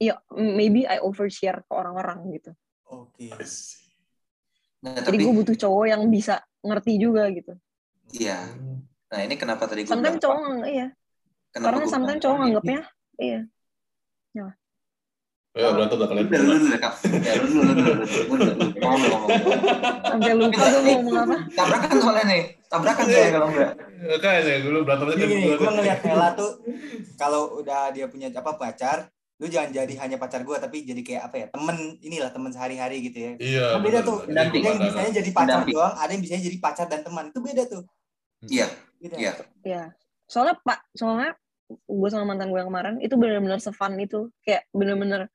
[0.02, 2.50] ya maybe I overshare ke orang-orang gitu
[2.90, 3.30] Oke.
[3.46, 3.78] See.
[4.82, 7.54] Nah, jadi tapi gue butuh cowok yang bisa ngerti juga gitu
[8.18, 8.50] iya
[9.06, 10.88] nah ini kenapa tadi gue sometimes cowok nggak iya
[11.54, 12.80] kenapa karena sometimes cowok nganggapnya
[13.22, 13.40] iya
[15.52, 16.24] Ya, berantem udah kalian.
[16.32, 16.94] Udah, lu dulu Kak.
[17.12, 17.84] Ya, lu dulu, lu
[18.32, 19.22] dulu, lupa ngomong.
[20.00, 21.36] Sampai lupa gue mau ngomong apa.
[21.52, 22.42] Tabrakan soalnya nih.
[22.72, 23.70] Tabrakan soalnya kalau enggak.
[24.24, 25.60] Kayaknya dulu berantemnya Gini, kan gini, dulu.
[25.60, 26.50] gue ngeliat Ella tuh
[27.20, 29.11] kalau udah dia punya apa pacar,
[29.42, 33.02] lu jangan jadi hanya pacar gue tapi jadi kayak apa ya temen inilah temen sehari-hari
[33.10, 33.32] gitu ya.
[33.42, 33.64] Iya.
[33.74, 34.18] Kan beda tuh.
[34.30, 35.74] Ada yang bisanya jadi pacar Pendamping.
[35.74, 37.24] doang, ada yang bisanya jadi pacar dan teman.
[37.34, 37.82] Itu beda tuh.
[38.46, 38.66] Iya,
[39.02, 39.14] Beda.
[39.18, 39.32] iya.
[39.66, 39.82] Iya.
[40.30, 41.34] Soalnya Pak, soalnya
[41.74, 44.30] gue sama mantan gue yang kemarin itu benar-benar sefun itu.
[44.46, 45.26] Kayak benar-benar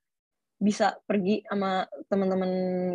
[0.57, 2.51] bisa pergi sama teman-teman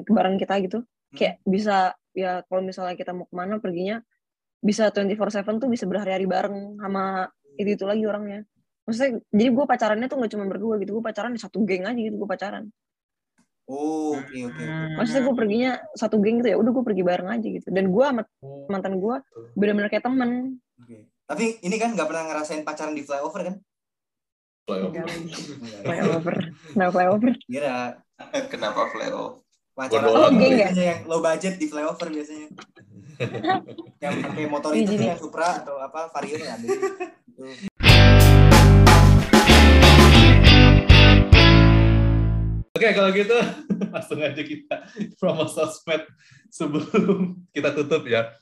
[0.08, 0.80] bareng kita gitu.
[1.12, 4.00] Kayak bisa ya kalau misalnya kita mau ke mana perginya
[4.64, 7.28] bisa 24/7 tuh bisa berhari-hari bareng sama
[7.60, 8.48] itu itu lagi orangnya.
[8.82, 11.94] Maksudnya jadi gue pacarannya tuh gak cuma berdua gitu, gue pacaran di satu geng aja
[11.98, 12.66] gitu gue pacaran.
[13.70, 14.58] Oh, oke oke.
[14.58, 14.64] oke.
[14.98, 17.68] Maksudnya gue perginya satu geng gitu ya, udah gue pergi bareng aja gitu.
[17.70, 19.16] Dan gue sama Oh, mantan gue
[19.54, 20.58] benar-benar kayak temen.
[20.82, 21.06] Oke.
[21.30, 23.56] Tapi ini kan nggak pernah ngerasain pacaran di flyover kan?
[24.62, 25.06] flyover.
[25.82, 26.36] Flyover.
[26.78, 27.32] Nah, flyover.
[27.46, 27.98] Kira
[28.50, 29.42] Kenapa flyover?
[29.72, 30.68] pacaran tuh geng ya?
[30.68, 32.48] biasanya yang low budget di flyover biasanya.
[34.04, 36.58] yang pakai motor Iya, itu yang Supra atau apa Vario ya
[42.82, 43.38] Oke, kalau gitu
[43.94, 44.76] langsung aja kita
[45.14, 46.02] promo sosmed
[46.50, 48.34] sebelum kita tutup ya.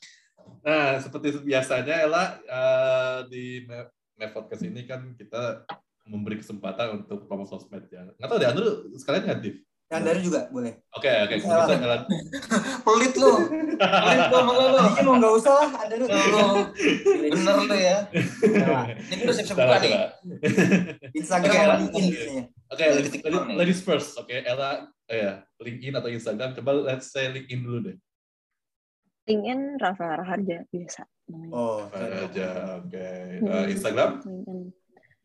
[0.65, 5.69] Nah, seperti biasanya Ella eh, di Me- Me Podcast ini kan kita
[6.09, 8.09] memberi kesempatan untuk promo sosmed ya.
[8.17, 8.61] Nggak tahu deh, Anu
[8.97, 9.57] sekalian nggak Div?
[9.93, 10.73] Dan dari juga boleh.
[10.97, 11.35] Oke, oke.
[11.45, 12.09] Ella.
[12.89, 13.33] Pelit lu.
[13.77, 14.65] Pelit lu sama lu.
[14.73, 16.07] Ini mau nggak usah lah, ada lu.
[17.29, 17.99] Bener lu ya.
[18.89, 19.93] Ini udah siap-siap buka nih.
[21.13, 23.57] Instagram Oke, Oke, Dari ladies, nih.
[23.59, 24.15] ladies first.
[24.15, 26.55] Oke, Ella, eh, ya, LinkedIn atau Instagram.
[26.55, 27.97] Coba let's say LinkedIn dulu deh.
[29.27, 31.51] LinkedIn Rafael Raharja biasa namanya.
[31.51, 33.11] Oh, aja, oke.
[33.43, 33.51] Hmm.
[33.51, 34.11] Eh, Instagram?
[34.23, 34.61] LinkedIn.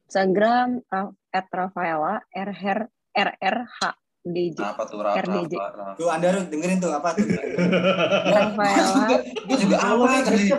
[0.05, 2.79] Instagram uh, at Rafaela RR
[3.13, 3.79] RRH
[4.25, 4.57] DJ.
[4.61, 5.21] Apa tuh Rafa?
[5.21, 5.53] RDJ.
[5.53, 5.93] Rafa?
[6.01, 7.25] Tuh Anda Ruth, dengerin tuh apa tuh?
[7.29, 9.05] Rafaela
[9.49, 10.49] Gue juga apa tadi?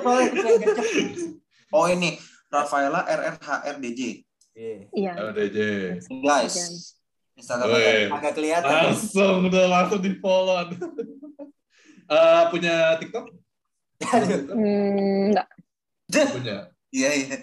[1.74, 2.14] Oh ini
[2.47, 3.47] Rafaela RRH
[3.78, 4.26] RDJ.
[4.57, 4.77] Iya.
[4.97, 5.13] iya.
[5.21, 5.59] LDJ.
[6.25, 6.57] Guys.
[6.57, 6.65] Oke.
[7.37, 8.09] Instagram.
[8.17, 8.73] Agak kelihatan.
[8.73, 10.57] Langsung udah langsung di follow.
[12.07, 13.27] Eh, punya TikTok?
[14.55, 15.49] Hmm, enggak
[16.07, 16.71] Punya.
[16.95, 17.37] Iya iya.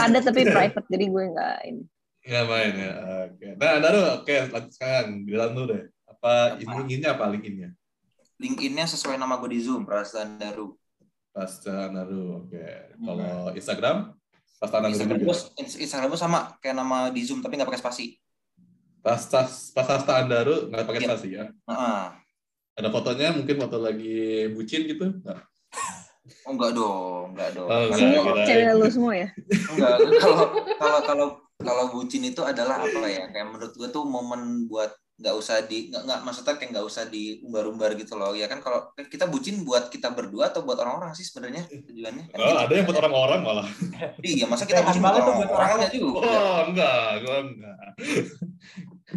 [0.00, 1.84] ada tapi private jadi gue enggak ini.
[2.26, 2.92] Nggak main ya.
[3.28, 3.46] Oke.
[3.54, 5.22] Nah, Daru, oke, lanjut sekarang.
[5.22, 5.84] Bilang dulu deh.
[6.10, 7.70] Apa ini linkinnya apa linkinnya?
[8.40, 10.74] LinkedIn-nya sesuai nama gue di Zoom, Prastan Daru.
[11.30, 12.48] Pasta Naru.
[12.48, 12.96] Oke.
[12.96, 14.15] Kalau Instagram?
[14.56, 18.06] Pasta Naru Instagram gue Instagram gue sama kayak nama di Zoom tapi nggak pakai spasi.
[19.00, 19.44] Pasta
[19.76, 21.08] Pasta Naru nggak pakai Iya.
[21.08, 21.44] spasi ya.
[21.46, 22.02] Heeh.
[22.76, 25.08] Ada fotonya mungkin foto lagi bucin gitu?
[25.22, 25.40] Nggak?
[26.42, 27.68] Oh enggak dong, enggak dong.
[27.70, 29.28] Oh, enggak, Semua cewek lu semua ya?
[29.46, 30.44] Enggak, kalau
[30.76, 31.26] kalau kalau
[31.56, 33.30] kalau bucin itu adalah apa ya?
[33.30, 37.08] Kayak menurut gue tuh momen buat nggak usah di nggak nggak maksudnya kayak nggak usah
[37.08, 41.24] diumbar-umbar gitu loh ya kan kalau kita bucin buat kita berdua atau buat orang-orang sih
[41.24, 42.60] sebenarnya tujuannya kan Oh, gitu.
[42.60, 43.66] ada yang buat orang-orang malah.
[44.20, 45.80] iya masa kita bucin banget buat tuh buat orang-orang orang.
[45.80, 47.78] enggak juga Oh, enggak, gua enggak.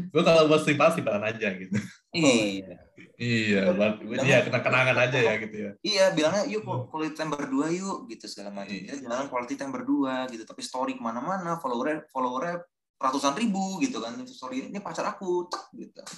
[0.09, 1.77] gua kalau buat simpan simpan aja gitu.
[2.11, 2.79] iya
[3.19, 5.71] Iya, buat iya kenang-kenangan aja ya gitu ya.
[5.83, 8.95] iya bilangnya yuk quality time berdua yuk gitu segala macam Iya.
[8.95, 12.63] kita jalan quality time berdua gitu tapi story ke mana-mana followernya followernya
[12.99, 16.03] ratusan ribu gitu kan story ini pacar aku tek gitu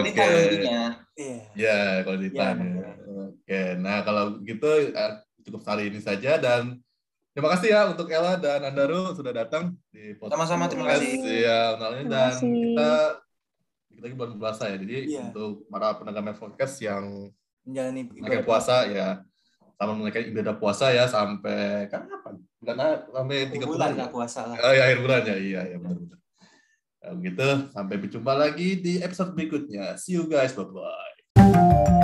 [0.00, 0.08] Oke.
[0.08, 1.36] intinya Iya.
[1.52, 2.68] Ya, kalau Iya, ditanya.
[3.28, 5.12] Oke, nah kalau gitu eh,
[5.44, 6.80] cukup kali ini saja dan
[7.36, 10.40] terima kasih ya untuk Ella dan Andaru sudah datang di podcast.
[10.40, 11.20] Sama-sama, terima kasih.
[11.20, 12.90] Ya, Terima dan kita
[13.92, 14.76] kita lagi bulan puasa ya.
[14.80, 15.22] Jadi Iya.
[15.28, 17.04] untuk para pendengar podcast yang
[17.60, 19.20] Menjalani pakai puasa ya
[19.76, 22.40] sama menunaikan ibadah puasa ya sampai kan kapan?
[22.60, 24.56] Bulan sampai tiga bulan nggak puasa lah.
[24.60, 26.20] Oh, ya, akhir bulan ya, iya ya benar-benar.
[27.00, 29.96] Kalau gitu sampai berjumpa lagi di episode berikutnya.
[29.96, 31.99] See you guys, bye bye.